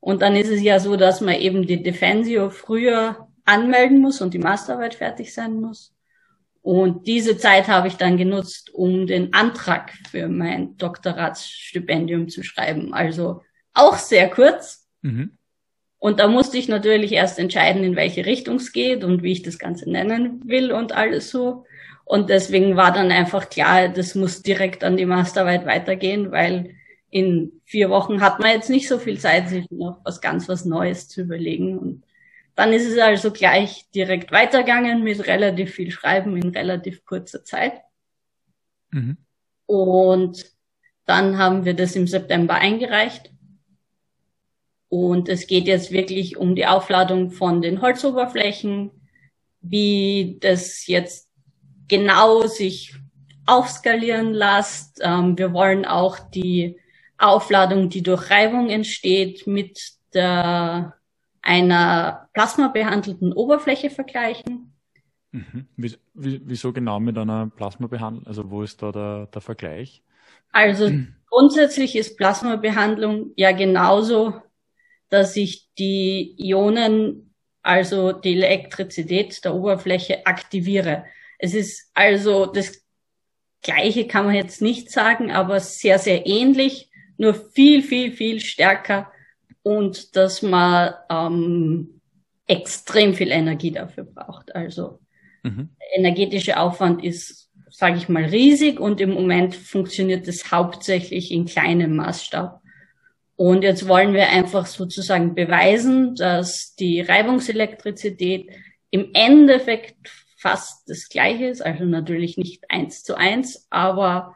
Und 0.00 0.22
dann 0.22 0.36
ist 0.36 0.50
es 0.50 0.62
ja 0.62 0.78
so, 0.78 0.96
dass 0.96 1.20
man 1.20 1.34
eben 1.34 1.66
die 1.66 1.82
Defensio 1.82 2.50
früher 2.50 3.28
anmelden 3.44 4.00
muss 4.00 4.20
und 4.20 4.34
die 4.34 4.38
Masterarbeit 4.38 4.94
fertig 4.94 5.34
sein 5.34 5.54
muss. 5.54 5.92
Und 6.62 7.06
diese 7.06 7.38
Zeit 7.38 7.68
habe 7.68 7.88
ich 7.88 7.94
dann 7.94 8.16
genutzt, 8.16 8.74
um 8.74 9.06
den 9.06 9.32
Antrag 9.32 9.92
für 10.10 10.28
mein 10.28 10.76
Doktoratsstipendium 10.76 12.28
zu 12.28 12.42
schreiben. 12.42 12.92
Also 12.92 13.42
auch 13.72 13.96
sehr 13.96 14.28
kurz. 14.28 14.88
Mhm. 15.02 15.38
Und 15.98 16.20
da 16.20 16.28
musste 16.28 16.58
ich 16.58 16.68
natürlich 16.68 17.12
erst 17.12 17.38
entscheiden, 17.38 17.84
in 17.84 17.96
welche 17.96 18.26
Richtung 18.26 18.56
es 18.56 18.72
geht 18.72 19.04
und 19.04 19.22
wie 19.22 19.32
ich 19.32 19.42
das 19.42 19.58
Ganze 19.58 19.88
nennen 19.88 20.42
will 20.44 20.72
und 20.72 20.92
alles 20.92 21.30
so. 21.30 21.64
Und 22.04 22.30
deswegen 22.30 22.76
war 22.76 22.92
dann 22.92 23.10
einfach 23.10 23.48
klar, 23.48 23.88
das 23.88 24.14
muss 24.14 24.42
direkt 24.42 24.84
an 24.84 24.96
die 24.96 25.06
Masterarbeit 25.06 25.66
weitergehen, 25.66 26.30
weil 26.32 26.74
in 27.10 27.60
vier 27.64 27.90
Wochen 27.90 28.20
hat 28.20 28.40
man 28.40 28.50
jetzt 28.50 28.70
nicht 28.70 28.88
so 28.88 28.98
viel 28.98 29.18
Zeit, 29.18 29.48
sich 29.48 29.70
noch 29.70 30.00
was 30.04 30.20
ganz 30.20 30.48
was 30.48 30.64
Neues 30.64 31.08
zu 31.08 31.22
überlegen. 31.22 31.78
Und 31.78 32.04
dann 32.54 32.72
ist 32.72 32.86
es 32.86 32.98
also 32.98 33.30
gleich 33.30 33.88
direkt 33.90 34.32
weitergegangen 34.32 35.02
mit 35.02 35.26
relativ 35.26 35.74
viel 35.74 35.90
Schreiben 35.90 36.36
in 36.36 36.48
relativ 36.48 37.04
kurzer 37.04 37.44
Zeit. 37.44 37.74
Mhm. 38.90 39.16
Und 39.66 40.52
dann 41.04 41.38
haben 41.38 41.64
wir 41.64 41.74
das 41.74 41.96
im 41.96 42.06
September 42.06 42.54
eingereicht. 42.54 43.30
Und 44.88 45.28
es 45.28 45.46
geht 45.46 45.66
jetzt 45.66 45.90
wirklich 45.90 46.36
um 46.36 46.54
die 46.54 46.66
Aufladung 46.66 47.30
von 47.30 47.60
den 47.60 47.82
Holzoberflächen, 47.82 48.90
wie 49.60 50.38
das 50.40 50.86
jetzt 50.86 51.28
genau 51.88 52.46
sich 52.46 52.94
aufskalieren 53.46 54.32
lässt. 54.32 55.00
Ähm, 55.02 55.36
wir 55.38 55.52
wollen 55.52 55.84
auch 55.84 56.18
die 56.18 56.78
Aufladung, 57.18 57.88
die 57.88 58.02
durch 58.02 58.30
Reibung 58.30 58.68
entsteht, 58.68 59.46
mit 59.46 59.80
der 60.14 60.94
einer 61.42 62.28
plasmabehandelten 62.32 63.32
Oberfläche 63.32 63.90
vergleichen. 63.90 64.72
Mhm. 65.30 65.66
Wieso 66.14 66.72
genau 66.72 66.98
mit 66.98 67.16
einer 67.18 67.48
Plasmabehandlung? 67.48 68.26
Also 68.26 68.50
wo 68.50 68.62
ist 68.62 68.82
da 68.82 68.90
der, 68.90 69.26
der 69.26 69.40
Vergleich? 69.40 70.02
Also 70.50 70.90
grundsätzlich 71.30 71.94
ist 71.96 72.16
Plasmabehandlung 72.16 73.32
ja 73.36 73.52
genauso, 73.52 74.34
dass 75.08 75.36
ich 75.36 75.68
die 75.78 76.34
Ionen, 76.38 77.34
also 77.62 78.12
die 78.12 78.34
Elektrizität 78.34 79.44
der 79.44 79.54
Oberfläche 79.54 80.26
aktiviere. 80.26 81.04
Es 81.38 81.54
ist 81.54 81.90
also 81.94 82.46
das 82.46 82.82
Gleiche 83.62 84.06
kann 84.06 84.26
man 84.26 84.34
jetzt 84.34 84.62
nicht 84.62 84.90
sagen, 84.90 85.30
aber 85.32 85.60
sehr, 85.60 85.98
sehr 85.98 86.26
ähnlich, 86.26 86.85
nur 87.18 87.34
viel, 87.34 87.82
viel, 87.82 88.12
viel 88.12 88.40
stärker 88.40 89.10
und 89.62 90.16
dass 90.16 90.42
man 90.42 90.94
ähm, 91.10 92.00
extrem 92.46 93.14
viel 93.14 93.30
Energie 93.30 93.72
dafür 93.72 94.04
braucht. 94.04 94.54
Also 94.54 95.00
mhm. 95.42 95.70
energetische 95.94 96.58
Aufwand 96.58 97.04
ist, 97.04 97.50
sage 97.70 97.96
ich 97.96 98.08
mal, 98.08 98.24
riesig 98.24 98.78
und 98.78 99.00
im 99.00 99.10
Moment 99.10 99.54
funktioniert 99.54 100.28
es 100.28 100.50
hauptsächlich 100.50 101.32
in 101.32 101.46
kleinem 101.46 101.96
Maßstab. 101.96 102.60
Und 103.36 103.62
jetzt 103.62 103.86
wollen 103.86 104.14
wir 104.14 104.30
einfach 104.30 104.66
sozusagen 104.66 105.34
beweisen, 105.34 106.14
dass 106.14 106.74
die 106.74 107.02
Reibungselektrizität 107.02 108.50
im 108.90 109.10
Endeffekt 109.12 110.08
fast 110.38 110.88
das 110.88 111.08
gleiche 111.08 111.46
ist, 111.46 111.60
also 111.60 111.84
natürlich 111.84 112.38
nicht 112.38 112.70
eins 112.70 113.02
zu 113.02 113.14
eins, 113.16 113.66
aber 113.68 114.34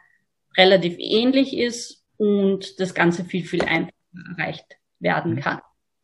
relativ 0.56 0.96
ähnlich 0.98 1.56
ist 1.56 1.99
und 2.20 2.78
das 2.78 2.94
Ganze 2.94 3.24
viel, 3.24 3.44
viel 3.44 3.62
einfacher 3.62 3.94
erreicht 4.36 4.76
werden 4.98 5.36
mhm. 5.36 5.40
kann. 5.40 5.60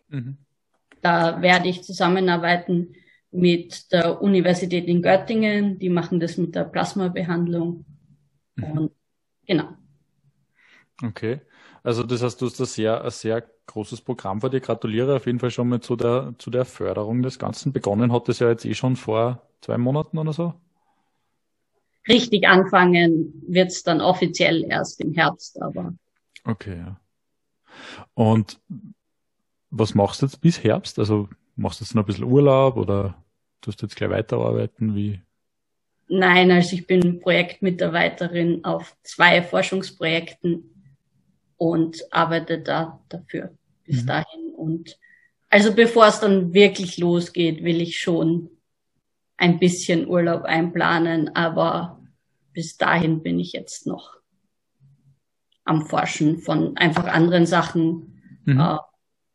Mhm. 0.09 0.38
Da 1.02 1.42
werde 1.42 1.68
ich 1.68 1.83
zusammenarbeiten 1.83 2.94
mit 3.31 3.92
der 3.92 4.22
Universität 4.22 4.87
in 4.87 5.02
Göttingen. 5.02 5.79
Die 5.79 5.90
machen 5.90 6.18
das 6.18 6.38
mit 6.38 6.55
der 6.55 6.64
Plasmabehandlung. 6.64 7.85
Mhm. 8.55 8.64
Und 8.64 8.92
genau. 9.46 9.68
Okay. 11.05 11.42
Also 11.83 12.02
das 12.02 12.22
heißt, 12.22 12.40
du 12.40 12.46
hast 12.46 12.59
ein 12.61 12.66
sehr, 12.66 13.05
ein 13.05 13.11
sehr 13.11 13.44
großes 13.66 14.00
Programm 14.00 14.40
vor 14.40 14.48
dir. 14.48 14.61
Gratuliere 14.61 15.16
auf 15.16 15.26
jeden 15.26 15.38
Fall 15.38 15.50
schon 15.50 15.68
mal 15.68 15.81
zu 15.81 15.96
der, 15.96 16.35
zu 16.38 16.50
der 16.50 16.64
Förderung 16.64 17.22
des 17.22 17.38
Ganzen. 17.38 17.74
Begonnen 17.74 18.11
hat 18.11 18.29
es 18.31 18.38
ja 18.38 18.48
jetzt 18.48 18.64
eh 18.64 18.74
schon 18.74 18.96
vor 18.96 19.42
zwei 19.61 19.76
Monaten 19.76 20.16
oder 20.16 20.33
so. 20.33 20.55
Richtig 22.09 22.48
anfangen 22.48 23.35
wird's 23.46 23.83
dann 23.83 24.00
offiziell 24.00 24.64
erst 24.64 25.02
im 25.02 25.12
Herbst, 25.12 25.61
aber. 25.61 25.94
Okay, 26.46 26.78
ja. 26.78 27.00
Und 28.14 28.61
was 29.70 29.94
machst 29.94 30.22
du 30.22 30.26
jetzt 30.26 30.40
bis 30.40 30.62
Herbst? 30.62 30.98
Also 30.98 31.28
machst 31.56 31.80
du 31.80 31.85
jetzt 31.85 31.94
noch 31.94 32.04
ein 32.04 32.06
bisschen 32.06 32.24
Urlaub 32.24 32.76
oder 32.76 33.22
tust 33.61 33.82
du 33.82 33.87
jetzt 33.87 33.96
gleich 33.96 34.11
weiterarbeiten? 34.11 34.94
Wie? 34.94 35.20
Nein, 36.09 36.52
also 36.52 36.76
ich 36.76 36.87
bin 36.87 37.18
Projektmitarbeiterin 37.20 38.64
auf 38.64 38.96
zwei 39.02 39.42
Forschungsprojekten 39.42 40.70
und 41.56 42.00
arbeite 42.12 42.61
da 42.61 43.00
dafür 43.09 43.50
bis 43.85 44.02
mhm. 44.02 44.06
dahin. 44.06 44.50
Und 44.56 44.98
also 45.50 45.74
bevor 45.74 46.06
es 46.06 46.20
dann 46.20 46.54
wirklich 46.54 46.96
losgeht, 46.98 47.64
will 47.64 47.80
ich 47.80 47.98
schon 47.98 48.50
ein 49.37 49.59
bisschen 49.59 50.06
Urlaub 50.06 50.44
einplanen, 50.44 51.35
aber 51.35 52.00
bis 52.52 52.76
dahin 52.76 53.22
bin 53.22 53.40
ich 53.40 53.52
jetzt 53.52 53.87
noch 53.87 54.16
am 55.66 55.87
Forschen 55.87 56.38
von 56.38 56.76
einfach 56.76 57.07
anderen 57.07 57.44
Sachen. 57.44 58.40
Mhm. 58.44 58.61
Äh, 58.61 58.79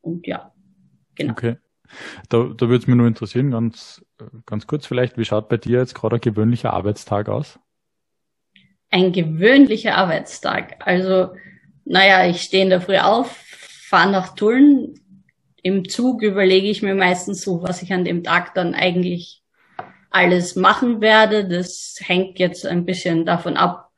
und 0.02 0.26
ja, 0.26 0.52
genau. 1.16 1.34
Okay. 1.34 1.58
Da, 2.30 2.38
da 2.56 2.70
würde 2.70 2.78
es 2.78 2.88
mich 2.88 2.96
nur 2.96 3.08
interessieren, 3.08 3.52
ganz, 3.52 4.04
ganz 4.46 4.66
kurz 4.66 4.86
vielleicht, 4.86 5.18
wie 5.18 5.26
schaut 5.26 5.50
bei 5.50 5.58
dir 5.58 5.80
jetzt 5.80 5.94
gerade 5.94 6.16
ein 6.16 6.22
gewöhnlicher 6.22 6.74
Arbeitstag 6.74 7.30
aus? 7.30 7.60
Ein 8.90 9.12
gewöhnlicher 9.12 9.96
Arbeitstag. 9.96 10.78
Also, 10.86 11.34
naja, 11.86 12.28
ich 12.30 12.42
stehe 12.42 12.64
in 12.64 12.70
der 12.70 12.82
Früh 12.82 12.98
auf, 12.98 13.32
fahre 13.32 14.12
nach 14.12 14.36
Tulln. 14.36 14.96
Im 15.64 15.88
Zug 15.88 16.24
überlege 16.24 16.68
ich 16.68 16.82
mir 16.82 16.96
meistens 16.96 17.42
so, 17.42 17.62
was 17.62 17.82
ich 17.82 17.94
an 17.94 18.06
dem 18.06 18.24
Tag 18.24 18.56
dann 18.56 18.74
eigentlich 18.74 19.44
alles 20.10 20.56
machen 20.56 21.02
werde. 21.02 21.48
Das 21.48 22.00
hängt 22.02 22.40
jetzt 22.40 22.66
ein 22.66 22.86
bisschen 22.86 23.26
davon 23.26 23.58
ab, 23.58 23.91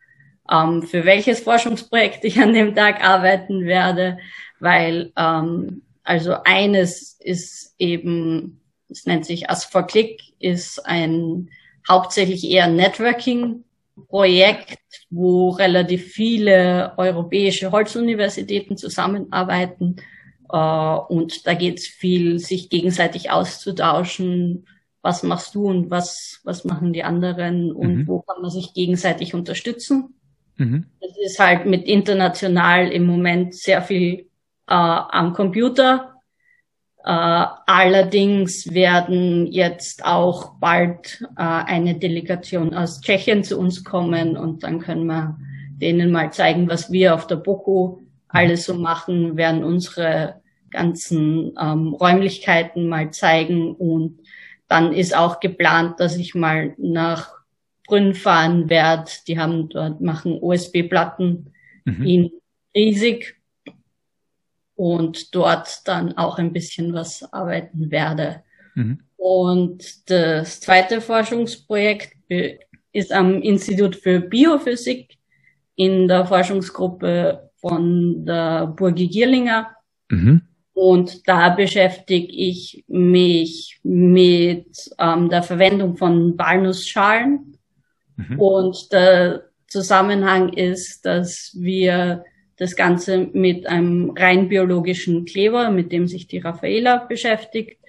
ähm, 0.51 0.83
für 0.83 1.05
welches 1.05 1.39
Forschungsprojekt 1.41 2.23
ich 2.25 2.39
an 2.39 2.53
dem 2.53 2.75
Tag 2.75 3.03
arbeiten 3.03 3.65
werde, 3.65 4.19
weil 4.59 5.11
ähm, 5.17 5.81
also 6.03 6.35
eines 6.43 7.17
ist 7.19 7.73
eben, 7.79 8.61
es 8.89 9.05
nennt 9.05 9.25
sich 9.25 9.49
As 9.49 9.65
for 9.65 9.83
Click, 9.83 10.21
ist 10.39 10.85
ein 10.85 11.49
hauptsächlich 11.87 12.49
eher 12.49 12.67
Networking-Projekt, 12.67 14.79
wo 15.09 15.49
relativ 15.49 16.11
viele 16.11 16.93
europäische 16.97 17.71
Holzuniversitäten 17.71 18.75
zusammenarbeiten. 18.77 19.97
Äh, 20.51 20.57
und 20.57 21.47
da 21.47 21.53
geht 21.53 21.79
es 21.79 21.87
viel, 21.87 22.39
sich 22.39 22.69
gegenseitig 22.69 23.31
auszutauschen, 23.31 24.67
was 25.01 25.23
machst 25.23 25.55
du 25.55 25.67
und 25.67 25.89
was, 25.89 26.41
was 26.43 26.65
machen 26.65 26.93
die 26.93 27.03
anderen 27.03 27.73
und 27.73 27.95
mhm. 27.95 28.07
wo 28.07 28.21
kann 28.21 28.41
man 28.41 28.51
sich 28.51 28.73
gegenseitig 28.73 29.33
unterstützen. 29.33 30.15
Mhm. 30.57 30.85
Das 31.01 31.11
ist 31.17 31.39
halt 31.39 31.65
mit 31.65 31.85
international 31.85 32.89
im 32.89 33.05
Moment 33.05 33.55
sehr 33.55 33.81
viel 33.81 34.27
äh, 34.67 34.73
am 34.75 35.33
Computer. 35.33 36.13
Äh, 37.05 37.45
allerdings 37.65 38.73
werden 38.73 39.47
jetzt 39.47 40.05
auch 40.05 40.53
bald 40.59 41.21
äh, 41.37 41.41
eine 41.43 41.95
Delegation 41.95 42.73
aus 42.73 43.01
Tschechien 43.01 43.43
zu 43.43 43.59
uns 43.59 43.83
kommen 43.83 44.37
und 44.37 44.63
dann 44.63 44.79
können 44.79 45.05
wir 45.07 45.37
denen 45.81 46.11
mal 46.11 46.31
zeigen, 46.31 46.69
was 46.69 46.91
wir 46.91 47.13
auf 47.13 47.27
der 47.27 47.35
BOKU 47.37 48.03
alles 48.29 48.65
so 48.65 48.75
machen, 48.75 49.35
werden 49.35 49.63
unsere 49.63 50.41
ganzen 50.71 51.53
ähm, 51.59 51.93
Räumlichkeiten 51.93 52.87
mal 52.87 53.11
zeigen 53.11 53.75
und 53.75 54.19
dann 54.67 54.93
ist 54.93 55.15
auch 55.15 55.39
geplant, 55.39 55.99
dass 55.99 56.15
ich 56.15 56.35
mal 56.35 56.73
nach 56.77 57.42
Brünn 57.87 58.13
fahren 58.13 58.69
werde. 58.69 59.11
Die 59.27 59.37
haben 59.37 59.69
dort, 59.69 60.01
machen 60.01 60.37
USB-Platten 60.41 61.53
mhm. 61.85 62.05
in 62.05 62.31
riesig 62.75 63.35
und 64.75 65.35
dort 65.35 65.87
dann 65.87 66.17
auch 66.17 66.39
ein 66.39 66.53
bisschen 66.53 66.93
was 66.93 67.31
arbeiten 67.33 67.91
werde. 67.91 68.43
Mhm. 68.75 68.99
Und 69.17 70.09
das 70.09 70.59
zweite 70.59 70.99
Forschungsprojekt 70.99 72.17
ist 72.91 73.11
am 73.11 73.41
Institut 73.41 73.95
für 73.95 74.19
Biophysik 74.19 75.17
in 75.75 76.07
der 76.07 76.25
Forschungsgruppe 76.25 77.49
von 77.55 78.25
der 78.25 78.67
Burgi 78.67 79.07
Gierlinger. 79.07 79.75
Mhm. 80.09 80.41
Und 80.73 81.27
da 81.27 81.49
beschäftige 81.49 82.27
ich 82.27 82.83
mich 82.87 83.79
mit 83.83 84.89
ähm, 84.99 85.29
der 85.29 85.43
Verwendung 85.43 85.95
von 85.95 86.37
Walnussschalen. 86.37 87.57
Mhm. 88.15 88.39
Und 88.39 88.91
der 88.91 89.49
Zusammenhang 89.67 90.53
ist, 90.53 91.05
dass 91.05 91.51
wir 91.59 92.23
das 92.57 92.75
Ganze 92.75 93.17
mit 93.33 93.67
einem 93.67 94.11
rein 94.11 94.47
biologischen 94.47 95.25
Kleber, 95.25 95.71
mit 95.71 95.91
dem 95.91 96.07
sich 96.07 96.27
die 96.27 96.37
Raffaela 96.37 96.97
beschäftigt, 96.97 97.79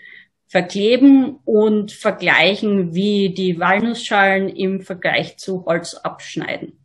verkleben 0.47 1.37
und 1.45 1.93
vergleichen, 1.93 2.95
wie 2.95 3.35
die 3.35 3.59
Walnussschalen 3.59 4.49
im 4.49 4.81
Vergleich 4.81 5.37
zu 5.37 5.64
Holz 5.64 5.95
abschneiden. 5.95 6.85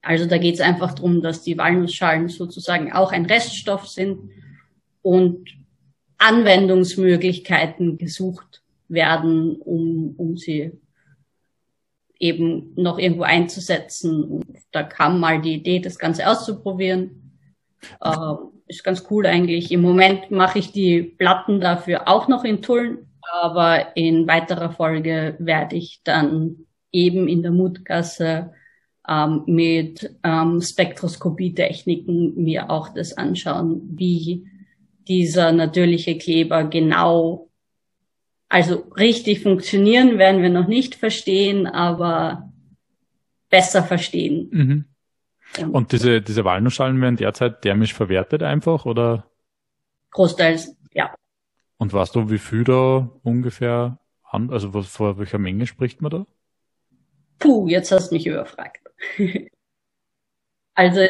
Also 0.00 0.26
da 0.26 0.36
geht 0.38 0.54
es 0.54 0.60
einfach 0.60 0.94
darum, 0.94 1.22
dass 1.22 1.42
die 1.42 1.56
Walnussschalen 1.56 2.28
sozusagen 2.28 2.92
auch 2.92 3.12
ein 3.12 3.26
Reststoff 3.26 3.86
sind 3.86 4.30
und 5.00 5.48
Anwendungsmöglichkeiten 6.18 7.98
gesucht 7.98 8.62
werden, 8.88 9.56
um, 9.56 10.14
um 10.16 10.36
sie 10.36 10.72
eben 12.22 12.72
noch 12.76 12.98
irgendwo 12.98 13.24
einzusetzen. 13.24 14.24
Und 14.24 14.46
da 14.70 14.84
kam 14.84 15.18
mal 15.18 15.42
die 15.42 15.54
Idee, 15.54 15.80
das 15.80 15.98
Ganze 15.98 16.28
auszuprobieren. 16.28 17.38
Äh, 18.00 18.34
ist 18.68 18.84
ganz 18.84 19.04
cool 19.10 19.26
eigentlich. 19.26 19.72
Im 19.72 19.82
Moment 19.82 20.30
mache 20.30 20.60
ich 20.60 20.70
die 20.70 21.02
Platten 21.02 21.60
dafür 21.60 22.08
auch 22.08 22.28
noch 22.28 22.44
in 22.44 22.62
Tulln, 22.62 23.08
aber 23.42 23.96
in 23.96 24.28
weiterer 24.28 24.70
Folge 24.70 25.34
werde 25.40 25.76
ich 25.76 26.00
dann 26.04 26.66
eben 26.92 27.26
in 27.26 27.42
der 27.42 27.50
Mutgasse 27.50 28.52
ähm, 29.08 29.42
mit 29.46 30.14
ähm, 30.22 30.62
Spektroskopietechniken 30.62 32.34
mir 32.36 32.70
auch 32.70 32.90
das 32.90 33.16
anschauen, 33.18 33.82
wie 33.94 34.46
dieser 35.08 35.50
natürliche 35.50 36.16
Kleber 36.18 36.64
genau, 36.64 37.48
also 38.52 38.84
richtig 38.98 39.42
funktionieren 39.42 40.18
werden 40.18 40.42
wir 40.42 40.50
noch 40.50 40.66
nicht 40.66 40.94
verstehen, 40.94 41.66
aber 41.66 42.52
besser 43.48 43.82
verstehen. 43.82 44.50
Mhm. 44.52 44.84
Ja. 45.56 45.68
Und 45.68 45.92
diese, 45.92 46.20
diese 46.20 46.44
Walnussschalen 46.44 47.00
werden 47.00 47.16
derzeit 47.16 47.62
thermisch 47.62 47.94
verwertet 47.94 48.42
einfach 48.42 48.84
oder? 48.84 49.30
Großteils, 50.10 50.76
ja. 50.92 51.14
Und 51.78 51.94
weißt 51.94 52.14
du, 52.14 52.28
wie 52.28 52.36
viel 52.36 52.64
da 52.64 53.10
ungefähr 53.22 53.98
an, 54.22 54.50
also 54.50 54.74
was, 54.74 54.86
vor 54.88 55.16
welcher 55.18 55.38
Menge 55.38 55.66
spricht 55.66 56.02
man 56.02 56.10
da? 56.10 56.26
Puh, 57.38 57.68
jetzt 57.68 57.90
hast 57.90 58.10
du 58.10 58.16
mich 58.16 58.26
überfragt. 58.26 58.82
also 60.74 61.06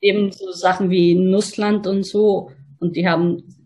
eben 0.00 0.32
so 0.32 0.52
Sachen 0.52 0.88
wie 0.88 1.14
Nussland 1.14 1.86
und 1.86 2.04
so. 2.04 2.50
Und 2.80 2.96
die 2.96 3.06
haben, 3.06 3.57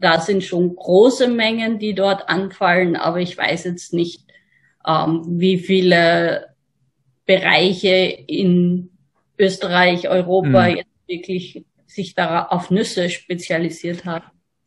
da 0.00 0.20
sind 0.20 0.42
schon 0.42 0.74
große 0.74 1.28
Mengen, 1.28 1.78
die 1.78 1.94
dort 1.94 2.28
anfallen, 2.28 2.96
aber 2.96 3.20
ich 3.20 3.36
weiß 3.36 3.64
jetzt 3.64 3.92
nicht, 3.92 4.24
ähm, 4.86 5.22
wie 5.26 5.58
viele 5.58 6.54
Bereiche 7.26 8.18
in 8.26 8.90
Österreich, 9.38 10.08
Europa 10.08 10.66
hm. 10.66 10.76
jetzt 10.76 10.90
wirklich 11.06 11.64
sich 11.86 12.14
da 12.14 12.44
auf 12.46 12.70
Nüsse 12.70 13.10
spezialisiert 13.10 14.04
haben. 14.04 14.24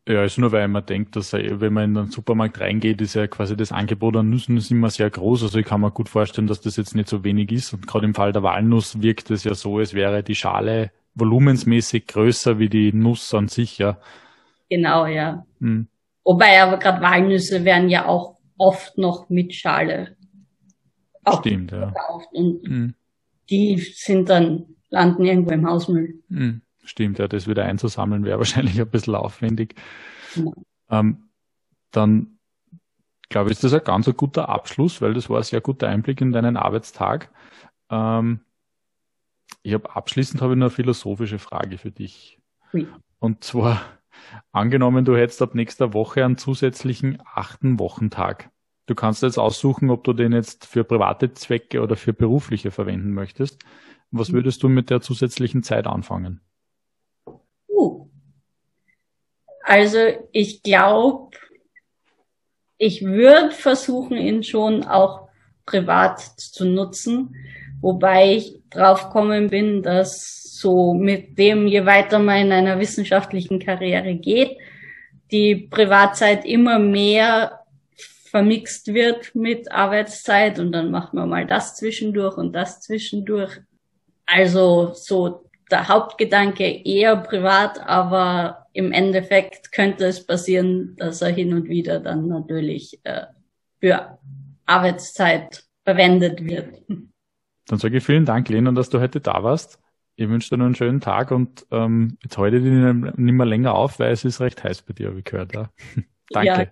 Ja, 0.08 0.20
also 0.20 0.42
nur 0.42 0.52
weil 0.52 0.68
man 0.68 0.86
denkt, 0.86 1.16
dass 1.16 1.32
wenn 1.32 1.72
man 1.72 1.84
in 1.86 1.94
den 1.94 2.12
Supermarkt 2.12 2.60
reingeht, 2.60 3.00
ist 3.00 3.14
ja 3.14 3.26
quasi 3.28 3.56
das 3.56 3.72
Angebot 3.72 4.18
an 4.18 4.30
Nüssen 4.30 4.58
ist 4.58 4.70
immer 4.70 4.90
sehr 4.90 5.10
groß. 5.10 5.44
Also 5.44 5.60
ich 5.60 5.66
kann 5.66 5.80
mir 5.80 5.92
gut 5.92 6.10
vorstellen, 6.10 6.48
dass 6.48 6.60
das 6.60 6.76
jetzt 6.76 6.94
nicht 6.94 7.08
so 7.08 7.24
wenig 7.24 7.52
ist. 7.54 7.72
Und 7.74 7.88
gerade 7.88 8.06
im 8.06 8.14
Fall 8.14 8.34
der 8.34 8.44
Walnuss 8.44 9.02
wirkt 9.02 9.32
es 9.32 9.46
ja 9.46 9.54
so, 9.54 9.78
als 9.78 9.94
wäre 9.94 10.22
die 10.22 10.36
Schale 10.36 10.92
volumensmäßig 11.16 12.08
größer 12.08 12.60
wie 12.60 12.68
die 12.68 12.92
Nuss 12.92 13.34
an 13.34 13.48
sich, 13.48 13.78
ja. 13.78 13.98
Genau, 14.70 15.06
ja. 15.06 15.46
Hm. 15.60 15.88
Wobei 16.24 16.62
aber 16.62 16.78
gerade 16.78 17.02
Walnüsse 17.02 17.66
werden 17.66 17.90
ja 17.90 18.06
auch 18.06 18.38
oft 18.58 18.98
noch 18.98 19.30
mit 19.30 19.54
Schale. 19.54 20.16
Stimmt, 21.40 21.72
ja. 21.72 21.94
Und 22.32 22.66
hm. 22.66 22.94
die 23.50 23.78
sind 23.78 24.30
dann, 24.30 24.66
landen 24.90 25.26
irgendwo 25.26 25.52
im 25.52 25.68
Hausmüll. 25.68 26.22
Hm. 26.30 26.62
Stimmt, 26.84 27.20
ja, 27.20 27.28
das 27.28 27.48
wieder 27.48 27.66
einzusammeln 27.66 28.26
wäre 28.26 28.38
wahrscheinlich 28.40 28.80
ein 28.80 28.90
bisschen 28.90 29.16
aufwendig. 29.16 29.76
Ja. 30.36 30.52
Ähm, 30.90 31.30
dann 31.92 32.40
glaube 33.30 33.50
ich, 33.50 33.58
ist 33.58 33.64
das 33.64 33.74
ein 33.74 33.84
ganz 33.84 34.08
ein 34.08 34.18
guter 34.18 34.50
Abschluss, 34.50 35.02
weil 35.02 35.14
das 35.14 35.30
war 35.30 35.38
ein 35.38 35.44
sehr 35.44 35.62
guter 35.62 35.88
Einblick 35.88 36.22
in 36.22 36.32
deinen 36.32 36.58
Arbeitstag. 36.58 37.32
Ähm, 37.90 38.42
ich 39.64 39.74
habe 39.74 39.96
abschließend 39.96 40.42
habe 40.42 40.54
ich 40.54 40.60
noch 40.60 40.68
eine 40.68 40.76
philosophische 40.76 41.40
Frage 41.40 41.78
für 41.78 41.92
dich. 41.92 42.40
Und 43.20 43.44
zwar, 43.44 43.82
angenommen, 44.52 45.06
du 45.06 45.16
hättest 45.16 45.42
ab 45.42 45.56
nächster 45.56 45.94
Woche 45.94 46.24
einen 46.24 46.38
zusätzlichen 46.38 47.22
achten 47.26 47.80
Wochentag. 47.80 48.50
Du 48.86 48.96
kannst 48.96 49.24
jetzt 49.24 49.38
aussuchen, 49.38 49.90
ob 49.90 50.04
du 50.04 50.14
den 50.14 50.34
jetzt 50.34 50.66
für 50.66 50.84
private 50.84 51.34
Zwecke 51.34 51.82
oder 51.82 51.96
für 51.96 52.14
berufliche 52.14 52.72
verwenden 52.72 53.14
möchtest. 53.14 53.64
Was 54.12 54.30
mhm. 54.30 54.36
würdest 54.36 54.64
du 54.64 54.70
mit 54.70 54.90
der 54.90 55.02
zusätzlichen 55.02 55.64
Zeit 55.64 55.88
anfangen? 55.88 56.42
Also 59.64 59.98
ich 60.34 60.62
glaube, 60.62 61.38
ich 62.78 63.04
würde 63.04 63.52
versuchen, 63.52 64.18
ihn 64.18 64.44
schon 64.44 64.84
auch 64.84 65.30
privat 65.66 66.20
zu 66.20 66.66
nutzen, 66.66 67.36
wobei 67.80 68.36
ich 68.36 68.62
drauf 68.70 69.10
kommen 69.10 69.50
bin, 69.50 69.82
dass 69.82 70.43
so 70.64 70.94
mit 70.94 71.38
dem, 71.38 71.68
je 71.68 71.86
weiter 71.86 72.20
man 72.20 72.46
in 72.46 72.52
einer 72.52 72.80
wissenschaftlichen 72.80 73.60
Karriere 73.60 74.16
geht, 74.16 74.58
die 75.30 75.56
Privatzeit 75.56 76.46
immer 76.46 76.80
mehr 76.80 77.60
vermixt 78.32 78.94
wird 78.94 79.36
mit 79.36 79.72
Arbeitszeit 79.72 80.58
und 80.58 80.72
dann 80.72 80.90
macht 80.90 81.14
man 81.14 81.30
mal 81.30 81.46
das 81.46 81.76
zwischendurch 81.76 82.38
und 82.38 82.54
das 82.54 82.82
zwischendurch. 82.82 83.60
Also 84.26 84.94
so 84.94 85.50
der 85.70 85.88
Hauptgedanke 85.88 86.64
eher 86.64 87.18
privat, 87.18 87.80
aber 87.86 88.68
im 88.74 88.92
Endeffekt 88.92 89.72
könnte 89.72 90.06
es 90.06 90.26
passieren, 90.26 90.96
dass 90.98 91.22
er 91.22 91.30
hin 91.30 91.54
und 91.54 91.68
wieder 91.68 92.00
dann 92.00 92.28
natürlich 92.28 93.00
äh, 93.04 93.26
für 93.80 94.18
Arbeitszeit 94.66 95.66
verwendet 95.84 96.44
wird. 96.44 96.82
Dann 97.68 97.80
sage 97.80 97.98
ich 97.98 98.04
vielen 98.04 98.26
Dank, 98.26 98.50
Lena, 98.50 98.72
dass 98.72 98.90
du 98.90 99.00
heute 99.00 99.20
da 99.20 99.44
warst. 99.44 99.83
Ich 100.16 100.30
wünsche 100.30 100.50
dir 100.50 100.58
noch 100.58 100.66
einen 100.66 100.76
schönen 100.76 101.02
Tag 101.02 101.32
und 101.32 101.66
ähm, 101.72 102.20
jetzt 102.22 102.38
heute 102.38 102.62
dich 102.62 102.72
nicht 102.72 103.16
mehr 103.16 103.46
länger 103.48 103.74
auf, 103.74 103.98
weil 103.98 104.12
es 104.12 104.24
ist 104.24 104.42
recht 104.42 104.64
heiß 104.64 104.84
bei 104.84 104.94
dir, 104.94 105.08
habe 105.08 105.18
ich 105.20 105.26
gehört. 105.26 105.56
Ja. 105.56 105.72
danke. 106.30 106.72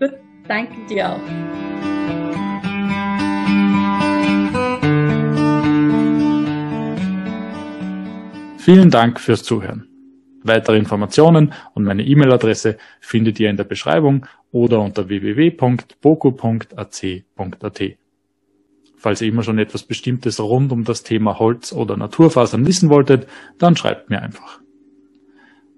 Ja. 0.00 0.08
Gut, 0.08 0.18
danke 0.48 0.74
dir 0.86 1.10
auch. 1.10 1.20
Vielen 8.58 8.90
Dank 8.90 9.20
fürs 9.20 9.44
Zuhören. 9.44 9.86
Weitere 10.42 10.78
Informationen 10.78 11.52
und 11.74 11.84
meine 11.84 12.02
E-Mail-Adresse 12.04 12.76
findet 13.00 13.38
ihr 13.38 13.50
in 13.50 13.56
der 13.56 13.64
Beschreibung 13.64 14.26
oder 14.50 14.80
unter 14.80 15.08
www.boku.ac.at. 15.08 15.68
Falls 18.98 19.22
ihr 19.22 19.28
immer 19.28 19.44
schon 19.44 19.58
etwas 19.58 19.84
Bestimmtes 19.84 20.40
rund 20.40 20.72
um 20.72 20.84
das 20.84 21.04
Thema 21.04 21.38
Holz 21.38 21.72
oder 21.72 21.96
Naturfasern 21.96 22.66
wissen 22.66 22.90
wolltet, 22.90 23.28
dann 23.58 23.76
schreibt 23.76 24.10
mir 24.10 24.20
einfach. 24.20 24.60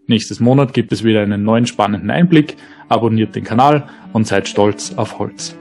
Nächstes 0.06 0.40
Monat 0.40 0.72
gibt 0.72 0.90
es 0.90 1.04
wieder 1.04 1.22
einen 1.22 1.44
neuen 1.44 1.66
spannenden 1.66 2.10
Einblick. 2.10 2.56
Abonniert 2.88 3.36
den 3.36 3.44
Kanal 3.44 3.88
und 4.12 4.26
seid 4.26 4.48
stolz 4.48 4.94
auf 4.96 5.18
Holz. 5.18 5.56